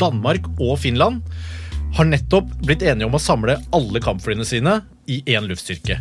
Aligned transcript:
Danmark 0.00 0.46
og 0.58 0.78
Finland 0.82 1.22
har 1.96 2.08
nettopp 2.08 2.50
blitt 2.66 2.84
enige 2.84 3.08
om 3.08 3.16
å 3.16 3.22
samle 3.22 3.56
alle 3.74 4.02
kampflyene 4.04 4.46
sine 4.46 4.80
i 5.08 5.22
én 5.32 5.48
luftstyrke. 5.48 5.98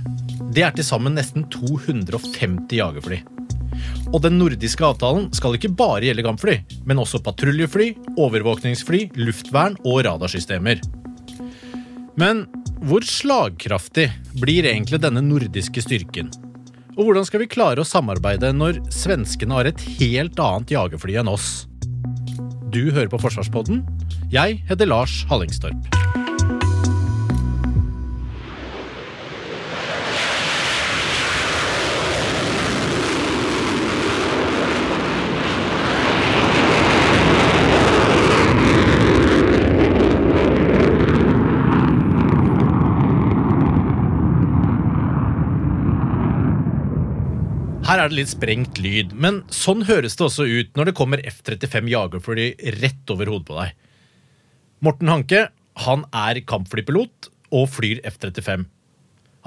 Det 0.53 0.63
er 0.65 0.75
til 0.75 0.85
sammen 0.85 1.15
nesten 1.17 1.47
250 1.53 2.77
jagerfly. 2.77 3.21
Og 4.11 4.21
den 4.23 4.37
nordiske 4.39 4.83
avtalen 4.85 5.29
skal 5.35 5.57
ikke 5.57 5.73
bare 5.77 6.07
gjelde 6.07 6.25
kampfly, 6.25 6.57
men 6.87 7.01
også 7.01 7.21
patruljefly, 7.23 7.91
overvåkningsfly, 8.19 9.07
luftvern 9.19 9.77
og 9.85 10.03
radarsystemer. 10.07 10.81
Men 12.17 12.45
hvor 12.87 13.05
slagkraftig 13.05 14.09
blir 14.41 14.67
egentlig 14.69 15.01
denne 15.03 15.23
nordiske 15.25 15.83
styrken? 15.83 16.31
Og 16.97 17.05
hvordan 17.05 17.27
skal 17.27 17.43
vi 17.43 17.49
klare 17.51 17.83
å 17.83 17.87
samarbeide 17.87 18.49
når 18.55 18.81
svenskene 18.93 19.53
har 19.53 19.69
et 19.69 19.81
helt 19.99 20.39
annet 20.41 20.73
jagerfly 20.73 21.19
enn 21.21 21.29
oss? 21.29 21.67
Du 22.73 22.91
hører 22.91 23.07
på 23.07 23.17
Forsvarspodden. 23.17 23.85
Jeg 24.31 24.63
heter 24.67 24.85
Lars 24.85 25.23
Hallingstorp. 25.29 26.16
Her 47.87 48.01
er 48.03 48.09
det 48.11 48.17
litt 48.17 48.31
sprengt 48.33 48.79
lyd, 48.83 49.13
men 49.15 49.37
sånn 49.47 49.85
høres 49.87 50.17
det 50.19 50.25
også 50.25 50.43
ut 50.43 50.73
når 50.75 50.89
det 50.89 50.93
kommer 50.97 51.21
F-35 51.23 51.85
jagerfly 51.87 52.47
rett 52.81 53.13
over 53.13 53.29
hodet 53.31 53.47
på 53.47 53.55
deg. 53.55 53.77
Morten 54.83 55.07
Hanke 55.07 55.45
han 55.85 56.03
er 56.11 56.41
kampflypilot 56.43 57.29
og 57.55 57.69
flyr 57.71 58.01
F-35. 58.09 58.65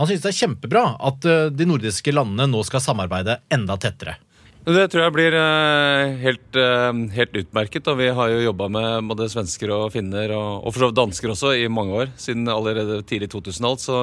Han 0.00 0.08
synes 0.08 0.24
det 0.24 0.30
er 0.30 0.38
kjempebra 0.38 0.86
at 1.10 1.28
eh, 1.28 1.50
de 1.52 1.66
nordiske 1.68 2.14
landene 2.16 2.48
nå 2.48 2.64
skal 2.64 2.80
samarbeide 2.80 3.42
enda 3.52 3.76
tettere. 3.76 4.16
Det 4.60 4.90
tror 4.92 5.06
jeg 5.06 5.12
blir 5.14 5.34
eh, 5.40 6.18
helt, 6.20 6.56
eh, 6.60 6.90
helt 7.14 7.36
utmerket. 7.40 7.86
og 7.88 7.96
Vi 7.96 8.10
har 8.12 8.28
jo 8.28 8.42
jobba 8.44 8.66
med 8.68 9.06
både 9.08 9.28
svensker 9.32 9.70
og 9.72 9.92
finner, 9.94 10.34
og, 10.36 10.66
for 10.68 10.82
så 10.82 10.88
vidt 10.90 10.98
dansker 10.98 11.32
også, 11.32 11.52
i 11.56 11.70
mange 11.72 11.94
år. 11.96 12.10
Siden 12.20 12.44
allerede 12.44 13.00
tidlig 13.08 13.30
2000 13.32 13.80
så 13.80 14.00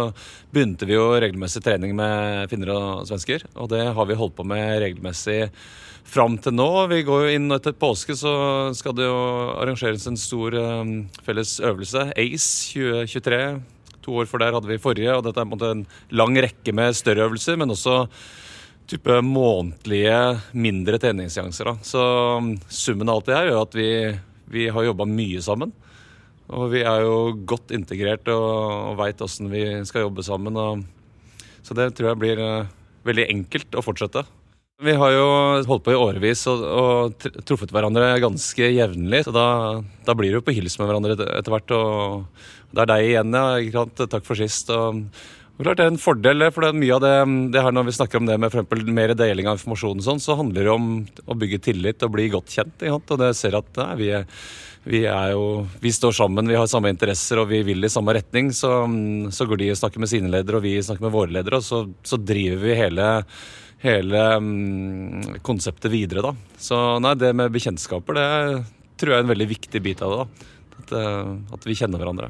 begynte 0.50 0.88
vi 0.89 0.95
jo 0.97 1.11
regelmessig 1.13 1.61
trening 1.61 1.94
med 1.95 2.50
finner 2.50 2.73
og 2.73 3.05
svensker. 3.05 3.45
Og 3.53 3.69
det 3.69 3.83
har 3.94 4.09
vi 4.09 4.17
holdt 4.17 4.33
på 4.39 4.47
med 4.50 4.81
regelmessig 4.81 5.52
fram 6.08 6.39
til 6.41 6.58
nå. 6.58 6.88
Vi 6.89 7.03
går 7.05 7.28
jo 7.28 7.38
inn 7.38 7.53
etter 7.53 7.78
påske, 7.78 8.17
så 8.17 8.73
skal 8.73 8.97
det 8.97 9.05
jo 9.05 9.22
arrangeres 9.59 10.09
en 10.09 10.17
stor 10.17 10.58
um, 10.58 10.97
felles 11.22 11.59
øvelse. 11.61 12.09
ACE 12.17 12.73
2023. 12.73 13.41
To 14.08 14.17
år 14.23 14.25
for 14.25 14.41
der 14.41 14.58
hadde 14.58 14.73
vi 14.73 14.81
forrige, 14.81 15.13
og 15.13 15.22
dette 15.28 15.38
er 15.38 15.45
på 15.45 15.53
en 15.53 15.53
måte 15.53 15.72
en 15.75 15.88
lang 16.17 16.33
rekke 16.47 16.73
med 16.73 16.97
større 16.97 17.28
øvelser, 17.28 17.62
men 17.62 17.75
også 17.75 18.07
type 18.88 19.20
månedlige 19.25 20.40
mindre 20.56 21.00
treningsseanser. 21.02 21.74
Så 21.86 22.03
um, 22.40 22.53
summen 22.72 23.09
av 23.09 23.20
alt 23.20 23.28
det 23.30 23.36
her 23.38 23.52
gjør 23.52 23.62
at 23.66 23.78
vi, 23.78 23.90
vi 24.53 24.70
har 24.74 24.88
jobba 24.88 25.08
mye 25.09 25.44
sammen. 25.44 25.74
Og 26.48 26.72
vi 26.72 26.86
er 26.88 27.03
jo 27.03 27.36
godt 27.47 27.74
integrert 27.76 28.30
og, 28.31 28.47
og 28.94 28.97
veit 29.02 29.22
åssen 29.24 29.52
vi 29.52 29.66
skal 29.88 30.08
jobbe 30.08 30.24
sammen. 30.24 30.56
Og, 30.56 30.84
så 31.68 31.76
det 31.76 31.92
tror 31.97 32.14
jeg 32.14 32.22
blir 32.24 32.42
uh, 32.42 32.74
veldig 33.08 33.28
enkelt 33.36 33.76
å 33.76 33.84
fortsette. 33.84 34.24
Vi 34.78 34.94
har 34.94 35.09
jo 35.09 35.30
holdt 35.66 35.88
på 35.88 35.94
i 35.96 35.97
årevis 35.97 36.44
og, 36.52 36.62
og 36.62 37.24
truffet 37.50 37.72
hverandre 37.74 38.12
ganske 38.22 38.68
jevnlig. 38.70 39.24
Så 39.26 39.34
da, 39.34 39.47
da, 40.06 40.14
blir 40.14 40.30
det 40.30 40.38
jo 40.38 40.46
på 40.46 40.53
hils 40.53 40.78
med 40.78 40.88
hverandre 40.88 41.18
etter 41.18 41.52
hvert. 41.52 41.74
Og 41.74 42.76
det 42.78 42.84
er 42.84 42.92
deg 42.94 43.08
igjen, 43.08 43.34
ja. 43.34 43.88
Takk 44.06 44.24
for 44.28 44.38
sist. 44.40 44.70
Og, 44.72 45.02
Klart 45.57 45.79
det 45.79 45.88
er 45.88 45.90
en 45.90 45.97
fordel, 45.97 46.45
for 46.53 46.62
det 46.62 46.69
er 46.69 46.78
mye 46.78 46.94
av 46.94 47.01
det, 47.01 47.13
det 47.53 47.62
her 47.66 47.73
Når 47.73 47.88
vi 47.88 47.95
snakker 47.97 48.19
om 48.19 48.28
det 48.29 48.35
med 48.38 48.53
for 48.53 48.81
mer 48.94 49.13
deling 49.18 49.47
av 49.50 49.57
informasjon, 49.57 50.03
og 50.03 50.06
sånn, 50.06 50.22
så 50.22 50.38
handler 50.38 50.68
det 50.68 50.73
om 50.73 50.90
å 51.25 51.38
bygge 51.38 51.63
tillit 51.66 52.06
og 52.06 52.13
bli 52.13 52.28
godt 52.29 52.53
kjent. 52.53 52.85
Og 52.94 53.18
det 53.18 53.31
ser 53.40 53.57
at 53.57 53.72
nei, 53.81 53.90
vi, 53.97 54.12
er, 54.19 54.28
vi, 54.85 55.01
er, 55.09 55.34
jo, 55.34 55.66
vi 55.81 55.94
står 55.94 56.13
sammen, 56.19 56.51
vi 56.51 56.59
har 56.59 56.69
samme 56.69 56.94
interesser 56.94 57.41
og 57.41 57.50
vi 57.50 57.63
vil 57.66 57.81
i 57.81 57.90
samme 57.90 58.13
retning. 58.19 58.53
Så, 58.53 58.69
så 59.34 59.50
går 59.50 59.63
de 59.63 59.73
og 59.73 59.81
snakker 59.81 60.03
med 60.03 60.13
sine 60.13 60.29
ledere, 60.29 60.62
og 60.62 60.67
vi 60.67 60.78
snakker 60.78 61.09
med 61.09 61.16
våre 61.17 61.34
ledere. 61.40 61.57
Og 61.57 61.66
så, 61.66 61.84
så 62.06 62.22
driver 62.22 62.62
vi 62.62 62.78
hele, 62.78 63.12
hele 63.81 64.25
um, 64.38 65.38
konseptet 65.41 65.90
videre, 65.90 66.29
da. 66.29 66.57
Så 66.62 66.84
nei, 67.01 67.17
det 67.17 67.34
med 67.34 67.53
bekjentskaper, 67.57 68.22
det 68.22 68.29
tror 69.01 69.16
jeg 69.16 69.23
er 69.23 69.25
en 69.25 69.34
veldig 69.34 69.53
viktig 69.57 69.88
bit 69.90 70.06
av 70.06 70.13
det. 70.13 70.25
da. 70.25 70.51
At, 70.78 71.00
eh, 71.01 71.31
at 71.57 71.66
vi 71.66 71.75
kjenner 71.78 72.01
hverandre. 72.01 72.29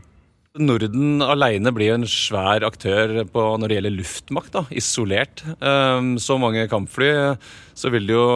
Norden 0.60 1.22
alene 1.24 1.72
blir 1.76 1.94
en 1.94 2.06
svær 2.10 2.66
aktør 2.68 3.14
på, 3.32 3.44
når 3.60 3.70
det 3.70 3.78
gjelder 3.78 3.96
luftmakt, 3.96 4.52
da, 4.56 4.64
isolert. 4.72 5.44
Um, 5.62 6.16
så 6.22 6.38
mange 6.42 6.68
kampfly, 6.72 7.12
så 7.78 7.92
vil 7.94 8.10
det 8.10 8.16
jo 8.18 8.28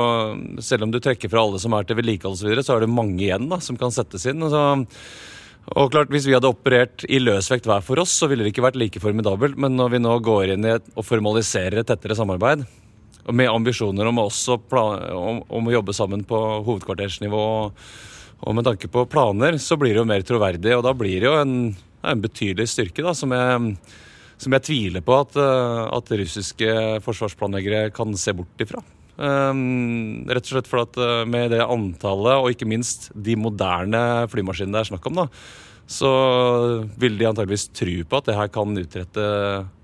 Selv 0.61 0.85
om 0.85 0.93
du 0.93 0.99
trekker 1.01 1.31
fra 1.31 1.43
alle 1.43 1.61
som 1.61 1.73
er 1.73 1.87
til 1.87 1.97
vedlikehold 1.99 2.37
osv., 2.37 2.43
så, 2.43 2.49
videre, 2.49 2.65
så 2.65 2.75
er 2.75 2.85
det 2.85 2.93
mange 2.93 3.21
igjen 3.23 3.49
da, 3.51 3.61
som 3.63 3.79
kan 3.79 3.93
settes 3.93 4.27
inn. 4.29 4.43
Og, 4.45 4.85
og 5.75 5.91
klart, 5.93 6.11
Hvis 6.13 6.27
vi 6.29 6.35
hadde 6.37 6.51
operert 6.51 7.05
i 7.09 7.21
løsvekt 7.21 7.69
hver 7.69 7.83
for 7.85 8.03
oss, 8.03 8.13
så 8.17 8.29
ville 8.31 8.45
det 8.45 8.53
ikke 8.53 8.67
vært 8.67 8.79
like 8.79 9.01
formidabelt. 9.03 9.57
Men 9.57 9.77
når 9.79 9.95
vi 9.95 10.03
nå 10.03 10.19
går 10.25 10.55
inn 10.55 10.67
i 10.67 10.75
et, 10.77 10.93
og 10.95 11.07
formaliserer 11.07 11.81
et 11.81 11.91
tettere 11.91 12.17
samarbeid, 12.17 12.65
med 13.29 13.51
ambisjoner 13.51 14.07
om, 14.09 14.17
om, 14.17 15.43
om 15.45 15.67
å 15.69 15.73
jobbe 15.75 15.93
sammen 15.93 16.23
på 16.25 16.39
hovedkvartersnivå 16.65 17.43
og 18.41 18.57
med 18.57 18.65
tanke 18.65 18.89
på 18.89 19.05
planer, 19.05 19.59
så 19.61 19.77
blir 19.77 19.93
det 19.93 20.01
jo 20.01 20.09
mer 20.09 20.23
troverdig. 20.25 20.73
Og 20.73 20.83
da 20.85 20.93
blir 20.97 21.21
det 21.21 21.29
jo 21.29 21.37
en 21.37 21.55
er 22.01 22.15
en 22.15 22.23
betydelig 22.23 22.69
styrke 22.71 23.05
da, 23.05 23.13
som 23.17 23.33
jeg, 23.35 23.75
som 24.41 24.55
jeg 24.57 24.65
tviler 24.67 25.05
på 25.05 25.17
at, 25.23 25.37
eh, 25.39 25.83
at, 25.97 26.13
russiske 26.21 26.75
forsvarsplanleggere 27.05 27.91
kan 27.95 28.13
se 28.17 28.35
bort 28.37 28.63
ifra. 28.63 28.83
Um, 29.21 30.23
rett 30.31 30.47
og 30.47 30.55
slett 30.55 30.69
for 30.69 30.81
at 30.85 30.97
eh, 30.97 31.25
med 31.29 31.51
det 31.53 31.61
antallet, 31.61 32.39
og 32.39 32.53
ikke 32.53 32.69
minst 32.69 33.11
de 33.13 33.35
moderne 33.37 34.25
flymaskinene 34.31 34.79
det 34.79 34.85
er 34.85 34.91
snakk 34.93 35.05
om, 35.11 35.21
da, 35.23 35.27
så 35.91 36.11
vil 37.01 37.19
de 37.19 37.27
antageligvis 37.27 37.69
tro 37.75 37.95
på 38.07 38.21
at 38.21 38.29
det 38.29 38.37
her 38.37 38.51
kan 38.53 38.77
utrette 38.79 39.25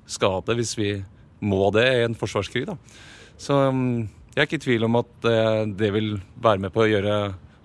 skade 0.07 0.55
hvis 0.55 0.77
vi 0.79 0.91
må 1.43 1.67
det 1.75 1.83
i 1.91 2.05
en 2.05 2.15
forsvarskrig. 2.17 2.65
Da. 2.69 2.77
Så 3.37 3.57
um, 3.69 4.07
jeg 4.33 4.41
er 4.41 4.47
ikke 4.47 4.61
i 4.61 4.63
tvil 4.63 4.87
om 4.87 4.97
at 5.01 5.11
det, 5.25 5.41
det 5.77 5.91
vil 5.93 6.15
være 6.41 6.63
med 6.63 6.73
på 6.73 6.85
å 6.85 6.89
gjøre 6.89 7.17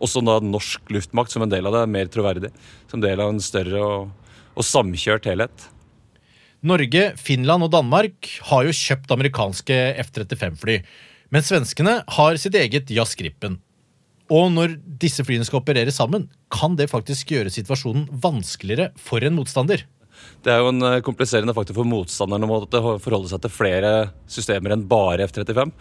også 0.03 0.23
da 0.27 0.39
norsk 0.43 0.91
luftmakt 0.93 1.33
som 1.33 1.45
en 1.45 1.53
del 1.53 1.69
av 1.69 1.77
det 1.77 1.83
mer 1.91 2.11
troverdig. 2.11 2.51
Som 2.91 3.03
del 3.03 3.21
av 3.23 3.31
en 3.33 3.43
større 3.43 3.83
og 3.85 4.22
og 4.57 4.67
samkjørt 4.67 5.29
helhet. 5.31 5.69
Norge, 6.63 7.09
Finland 7.19 7.67
og 7.67 7.73
Danmark 7.75 8.29
har 8.51 8.69
jo 8.69 8.75
kjøpt 8.77 9.11
amerikanske 9.11 9.79
F-35-fly. 10.05 10.79
Men 11.35 11.45
svenskene 11.47 11.97
har 12.17 12.39
sitt 12.39 12.55
eget 12.59 12.93
Jazz 12.93 13.17
Gripen. 13.19 13.59
Og 14.33 14.53
når 14.55 14.77
disse 15.03 15.25
flyene 15.27 15.45
skal 15.45 15.61
operere 15.61 15.93
sammen, 15.93 16.29
kan 16.53 16.77
det 16.79 16.91
faktisk 16.93 17.35
gjøre 17.35 17.53
situasjonen 17.53 18.07
vanskeligere 18.23 18.93
for 19.01 19.25
en 19.25 19.37
motstander. 19.37 19.83
Det 20.45 20.53
er 20.53 20.63
jo 20.63 20.71
en 20.71 20.87
eh, 20.87 21.01
kompliserende 21.05 21.55
faktor 21.57 21.77
for 21.81 21.89
motstanderen 21.89 22.47
å 22.47 22.63
forholde 23.03 23.31
seg 23.33 23.43
til 23.43 23.53
flere 23.53 23.93
systemer 24.31 24.77
enn 24.77 24.87
bare 24.89 25.27
F-35. 25.27 25.73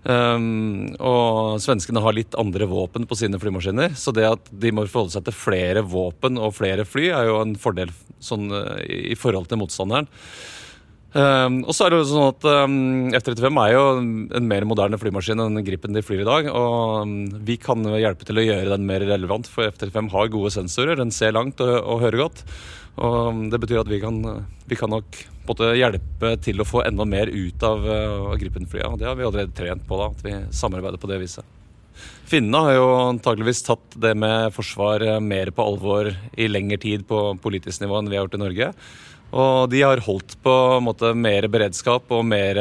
Um, 0.00 0.94
og 0.96 1.58
svenskene 1.60 2.00
har 2.00 2.14
litt 2.16 2.36
andre 2.40 2.64
våpen 2.70 3.04
på 3.08 3.18
sine 3.20 3.40
flymaskiner. 3.40 3.92
Så 3.98 4.14
det 4.16 4.28
at 4.28 4.48
de 4.62 4.72
må 4.72 4.86
forholde 4.88 5.16
seg 5.16 5.26
til 5.26 5.36
flere 5.36 5.84
våpen 5.84 6.40
og 6.40 6.56
flere 6.56 6.86
fly, 6.88 7.10
er 7.12 7.28
jo 7.28 7.42
en 7.42 7.52
fordel 7.60 7.92
sånn, 8.22 8.48
uh, 8.54 8.80
i 8.86 9.16
forhold 9.18 9.50
til 9.50 9.60
motstanderen. 9.60 10.08
Um, 11.10 11.64
og 11.66 11.74
så 11.74 11.88
er 11.88 11.90
det 11.90 11.98
jo 11.98 12.06
sånn 12.06 12.28
at 12.28 12.44
um, 12.46 12.74
F-35 13.18 13.56
er 13.64 13.72
jo 13.74 13.86
en 14.38 14.44
mer 14.46 14.62
moderne 14.68 14.98
flymaskin 15.00 15.42
enn 15.42 15.58
Gripen 15.66 15.96
de 15.96 16.04
flyr 16.06 16.22
i 16.22 16.28
dag. 16.28 16.50
Og 16.54 17.00
um, 17.02 17.16
vi 17.46 17.58
kan 17.60 17.82
hjelpe 17.98 18.28
til 18.28 18.40
å 18.40 18.46
gjøre 18.46 18.70
den 18.72 18.86
mer 18.88 19.04
relevant, 19.04 19.50
for 19.50 19.68
F-35 19.68 20.12
har 20.14 20.30
gode 20.32 20.54
sensorer. 20.54 21.00
Den 21.00 21.12
ser 21.14 21.34
langt 21.36 21.60
og, 21.64 21.74
og 21.82 22.04
hører 22.06 22.24
godt. 22.28 22.44
Og 22.98 23.46
Det 23.52 23.60
betyr 23.62 23.80
at 23.82 23.90
vi 23.90 24.00
kan, 24.02 24.18
vi 24.66 24.76
kan 24.76 24.90
nok 24.90 25.20
måtte 25.48 25.70
hjelpe 25.78 26.34
til 26.44 26.60
å 26.60 26.68
få 26.68 26.82
enda 26.84 27.06
mer 27.08 27.30
ut 27.30 27.62
av, 27.66 27.86
av 27.86 28.36
Gripen-flya. 28.40 28.92
Det 28.98 29.08
har 29.08 29.16
vi 29.18 29.24
allerede 29.26 29.56
trent 29.56 29.86
på, 29.86 29.98
da, 29.98 30.10
at 30.10 30.24
vi 30.26 30.36
samarbeider 30.54 31.00
på 31.00 31.10
det 31.10 31.20
viset. 31.22 31.56
Finnene 32.30 32.60
har 32.64 32.76
jo 32.76 32.86
antageligvis 33.10 33.64
tatt 33.66 33.96
det 34.00 34.14
med 34.16 34.54
forsvar 34.54 35.02
eh, 35.04 35.18
mer 35.20 35.50
på 35.52 35.64
alvor 35.66 36.12
i 36.38 36.46
lengre 36.48 36.78
tid 36.80 37.04
på 37.08 37.34
politisk 37.42 37.82
nivå 37.82 37.98
enn 37.98 38.10
vi 38.10 38.16
har 38.16 38.24
gjort 38.24 38.38
i 38.38 38.44
Norge. 38.44 38.70
Og 39.30 39.68
de 39.70 39.82
har 39.82 40.02
holdt 40.06 40.36
på 40.42 40.54
en 40.76 40.86
måte 40.86 41.12
mer 41.14 41.46
beredskap 41.50 42.08
og 42.14 42.24
mer 42.26 42.58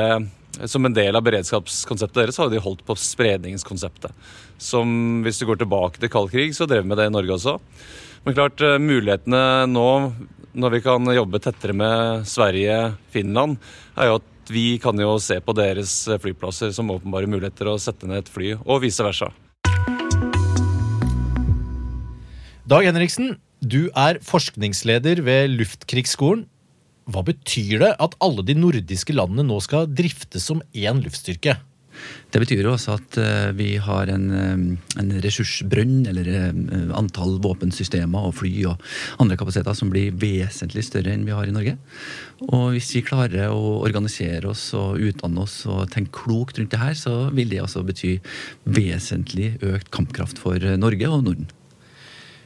som 0.68 0.86
en 0.86 0.94
del 0.94 1.16
av 1.16 1.24
beredskapskonseptet 1.24 2.20
deres 2.24 2.38
har 2.42 2.50
de 2.52 2.62
holdt 2.62 2.84
på 2.86 2.98
spredningskonseptet. 2.98 4.14
Som 4.60 5.22
hvis 5.26 5.40
du 5.40 5.48
går 5.50 5.62
tilbake 5.62 6.02
til 6.02 6.12
kald 6.12 6.32
krig, 6.34 6.54
så 6.56 6.68
drev 6.70 6.84
vi 6.84 6.92
med 6.92 7.00
det 7.00 7.08
i 7.10 7.14
Norge 7.14 7.38
også. 7.38 7.58
Men 8.26 8.36
klart, 8.36 8.60
eh, 8.62 8.80
mulighetene 8.82 9.68
nå, 9.72 9.90
når 10.60 10.74
vi 10.76 10.82
kan 10.84 11.06
jobbe 11.14 11.40
tettere 11.40 11.76
med 11.78 12.26
Sverige, 12.28 12.98
Finland, 13.14 13.58
er 13.96 14.10
jo 14.12 14.18
at 14.20 14.52
vi 14.52 14.80
kan 14.82 14.98
jo 14.98 15.14
se 15.22 15.38
på 15.40 15.54
deres 15.56 15.94
flyplasser 16.20 16.74
som 16.76 16.90
åpenbare 16.92 17.30
muligheter 17.30 17.70
å 17.70 17.78
sette 17.80 18.10
ned 18.10 18.26
et 18.26 18.34
fly, 18.34 18.56
og 18.66 18.82
vice 18.84 19.06
versa. 19.06 19.30
Dag 22.70 22.86
Henriksen, 22.86 23.38
du 23.66 23.90
er 23.98 24.20
forskningsleder 24.22 25.24
ved 25.26 25.56
Luftkrigsskolen. 25.56 26.44
Hva 27.10 27.24
betyr 27.26 27.80
det 27.82 27.96
at 27.98 28.14
alle 28.22 28.44
de 28.46 28.54
nordiske 28.54 29.16
landene 29.16 29.48
nå 29.48 29.58
skal 29.66 29.90
driftes 29.90 30.46
som 30.46 30.62
én 30.78 31.02
luftstyrke? 31.02 31.56
Det 32.30 32.42
betyr 32.44 32.64
jo 32.64 32.74
også 32.76 32.96
at 33.00 33.18
uh, 33.22 33.50
vi 33.58 33.72
har 33.82 34.12
en, 34.14 34.26
um, 34.30 34.64
en 35.02 35.12
ressursbrønn, 35.24 36.04
eller 36.12 36.30
uh, 36.30 36.94
antall 37.00 37.38
våpensystemer 37.44 38.30
og 38.30 38.38
fly 38.42 38.54
og 38.70 38.84
andre 39.24 39.38
kapasiteter 39.40 39.78
som 39.78 39.92
blir 39.94 40.16
vesentlig 40.22 40.86
større 40.88 41.16
enn 41.16 41.26
vi 41.28 41.36
har 41.36 41.50
i 41.50 41.56
Norge. 41.56 41.78
Og 42.50 42.76
hvis 42.76 42.94
vi 42.96 43.06
klarer 43.08 43.52
å 43.52 43.80
organisere 43.82 44.52
oss 44.52 44.70
og 44.78 45.02
utdanne 45.10 45.46
oss 45.46 45.62
og 45.70 45.88
tenke 45.94 46.22
klokt 46.22 46.62
rundt 46.62 46.74
det 46.74 46.82
her, 46.82 46.98
så 46.98 47.16
vil 47.36 47.52
det 47.52 47.64
altså 47.66 47.84
bety 47.88 48.18
vesentlig 48.70 49.56
økt 49.66 49.90
kampkraft 49.96 50.42
for 50.42 50.64
Norge 50.80 51.10
og 51.10 51.26
Norden. 51.26 51.50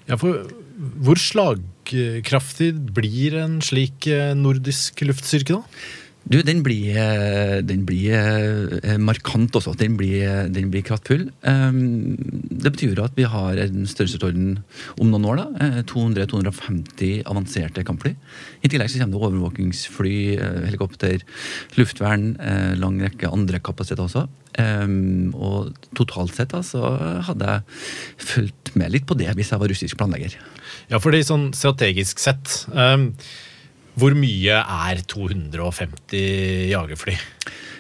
Ja, 0.10 0.18
for 0.20 0.48
hvor 0.74 1.20
slagkraftig 1.22 2.72
blir 2.96 3.38
en 3.44 3.60
slik 3.64 4.08
eh, 4.10 4.34
nordisk 4.38 5.04
luftstyrke, 5.06 5.60
da? 5.60 5.84
Du, 6.24 6.38
den 6.40 6.62
blir, 6.64 6.96
eh, 6.96 7.58
den 7.68 7.84
blir 7.84 8.16
eh, 8.16 8.98
markant 8.98 9.56
også. 9.60 9.74
Den 9.76 9.98
blir, 10.00 10.48
den 10.48 10.70
blir 10.72 10.86
kraftfull. 10.88 11.26
Ehm, 11.44 12.16
det 12.48 12.72
betyr 12.72 13.02
at 13.04 13.18
vi 13.20 13.28
har 13.28 13.60
en 13.60 13.84
størrelsesorden 13.90 14.62
om 15.04 15.12
noen 15.12 15.28
år. 15.28 15.42
da, 15.42 15.84
200-250 15.92 17.26
avanserte 17.28 17.84
kampfly. 17.84 18.16
I 18.64 18.72
tillegg 18.72 18.94
så 18.94 19.02
kommer 19.02 19.18
det 19.18 19.28
overvåkingsfly, 19.28 20.16
helikopter, 20.70 21.28
luftvern, 21.76 22.38
lang 22.80 23.02
rekke 23.04 23.28
andre 23.28 23.60
kapasiteter 23.60 24.08
også. 24.08 24.28
Um, 24.54 25.34
og 25.34 25.74
totalt 25.98 26.36
sett 26.38 26.52
så 26.68 26.92
hadde 27.26 27.48
jeg 27.56 27.64
fulgt 28.22 28.76
med 28.78 28.92
litt 28.94 29.08
på 29.10 29.18
det 29.18 29.32
hvis 29.34 29.50
jeg 29.50 29.62
var 29.62 29.72
russisk 29.72 29.98
planlegger. 29.98 30.36
Ja, 30.92 31.00
fordi 31.02 31.24
sånn 31.26 31.48
strategisk 31.58 32.22
sett 32.22 32.60
um, 32.70 33.10
Hvor 34.00 34.16
mye 34.18 34.62
er 34.62 35.04
250 35.10 36.72
jagerfly? 36.72 37.18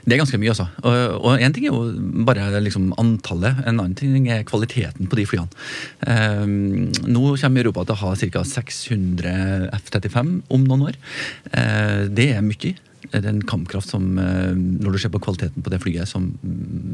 Det 0.03 0.17
er 0.17 0.19
ganske 0.19 0.37
mye, 0.39 0.51
altså. 0.51 0.65
Og 1.23 1.39
én 1.39 1.53
ting 1.55 1.65
er 1.65 1.71
jo 1.71 2.23
bare 2.27 2.59
liksom 2.59 2.89
antallet. 2.99 3.61
En 3.63 3.79
annen 3.79 3.95
ting 3.95 4.27
er 4.27 4.43
kvaliteten 4.47 5.07
på 5.07 5.19
de 5.19 5.25
flyene. 5.29 5.47
Um, 6.03 6.89
nå 7.07 7.37
kommer 7.39 7.63
Europa 7.63 7.85
til 7.87 7.95
å 7.95 8.01
ha 8.01 8.15
ca. 8.19 8.43
600 8.43 9.69
F-35 9.79 10.33
om 10.51 10.65
noen 10.67 10.89
år. 10.89 10.99
Uh, 11.55 12.11
det 12.11 12.33
er 12.35 12.43
mye 12.43 12.75
det 13.11 13.19
er 13.19 13.33
en 13.33 13.41
kampkraft 13.43 13.89
som 13.91 14.17
eh, 14.17 14.53
Når 14.55 14.95
du 14.95 14.97
ser 15.01 15.11
på 15.11 15.19
kvaliteten 15.21 15.61
på 15.61 15.69
det 15.69 15.81
flyet, 15.83 16.07
som 16.07 16.29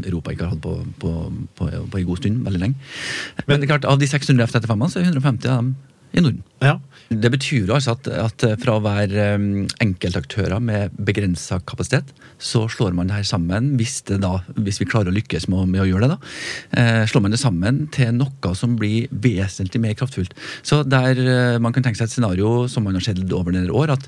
Europa 0.02 0.34
ikke 0.34 0.48
har 0.48 0.56
hatt 0.56 0.64
på, 0.64 0.74
på, 1.00 1.12
på, 1.56 1.70
på 1.70 2.00
en 2.00 2.08
god 2.08 2.18
stund, 2.18 2.42
veldig 2.48 2.62
lenge. 2.64 2.88
Men, 3.38 3.46
Men 3.46 3.62
det 3.62 3.68
er 3.68 3.72
klart, 3.76 3.86
av 3.86 4.02
de 4.02 4.10
600 4.10 4.48
F-35-ene, 4.50 4.90
så 4.90 5.00
er 5.00 5.12
150 5.12 5.52
av 5.54 5.62
dem 5.62 5.70
i 6.14 6.24
Norden. 6.24 6.44
Ja. 6.64 6.78
Det 7.10 7.32
betyr 7.34 7.72
altså 7.74 7.96
at, 7.96 8.08
at 8.12 8.44
fra 8.62 8.76
å 8.78 8.84
være 8.86 9.32
um, 9.40 9.64
enkeltaktører 9.82 10.62
med 10.62 10.94
begrensa 10.94 11.58
kapasitet, 11.66 12.12
så 12.38 12.68
slår 12.70 12.94
man 12.94 13.10
det 13.10 13.18
her 13.18 13.26
sammen, 13.26 13.72
hvis, 13.80 14.04
det 14.06 14.20
da, 14.22 14.36
hvis 14.60 14.78
vi 14.82 14.88
klarer 14.90 15.10
å 15.10 15.16
lykkes 15.16 15.48
med, 15.50 15.72
med 15.74 15.82
å 15.82 15.88
gjøre 15.90 16.06
det, 16.06 16.18
da, 16.18 16.34
eh, 16.78 17.02
slår 17.10 17.24
man 17.26 17.34
det 17.34 17.42
sammen 17.42 17.80
til 17.96 18.14
noe 18.20 18.54
som 18.56 18.76
blir 18.78 19.10
vesentlig 19.26 19.82
mer 19.82 19.96
kraftfullt. 19.98 20.36
Så 20.62 20.84
der 20.86 21.18
eh, 21.24 21.58
man 21.62 21.74
kan 21.74 21.88
tenke 21.88 21.98
seg 21.98 22.12
et 22.12 22.14
scenario 22.14 22.68
som 22.70 22.86
man 22.86 23.00
har 23.00 23.08
sett 23.08 23.20
over 23.34 23.56
noen 23.56 23.72
år, 23.74 23.96
at, 23.96 24.06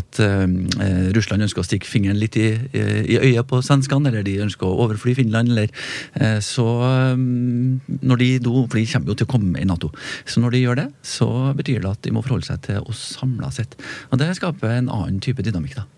at 0.00 0.22
eh, 0.26 1.12
Russland 1.14 1.46
ønsker 1.46 1.62
å 1.62 1.68
stikke 1.68 1.88
fingeren 1.88 2.18
litt 2.18 2.40
i, 2.40 2.48
i 2.74 3.20
øyet 3.20 3.46
på 3.48 3.62
svenskene, 3.62 4.10
eller 4.10 4.26
de 4.26 4.40
ønsker 4.48 4.66
å 4.66 4.82
overfly 4.88 5.14
Finland, 5.20 5.54
eller 5.54 5.70
eh, 6.18 6.40
så 6.42 6.66
um, 7.14 7.78
når 8.02 8.24
de 8.24 8.30
do, 8.42 8.66
For 8.66 8.80
de 8.80 8.86
kommer 8.90 9.12
jo 9.12 9.18
til 9.20 9.30
å 9.30 9.32
komme 9.32 9.62
i 9.62 9.68
Nato. 9.68 9.92
Så 10.26 10.42
når 10.42 10.56
de 10.56 10.66
gjør 10.66 10.82
det, 10.82 10.88
så 11.06 11.31
betyr 11.58 11.82
det 11.82 11.94
at 11.96 12.04
de 12.06 12.14
må 12.14 12.24
forholde 12.24 12.48
seg 12.48 12.62
til 12.66 12.82
oss 12.88 13.02
samla 13.16 13.50
sett. 13.54 13.76
Og 14.10 14.20
det 14.22 14.32
skaper 14.38 14.78
en 14.78 14.92
annen 14.92 15.20
type 15.24 15.44
dynamikk, 15.44 15.80
da. 15.80 15.88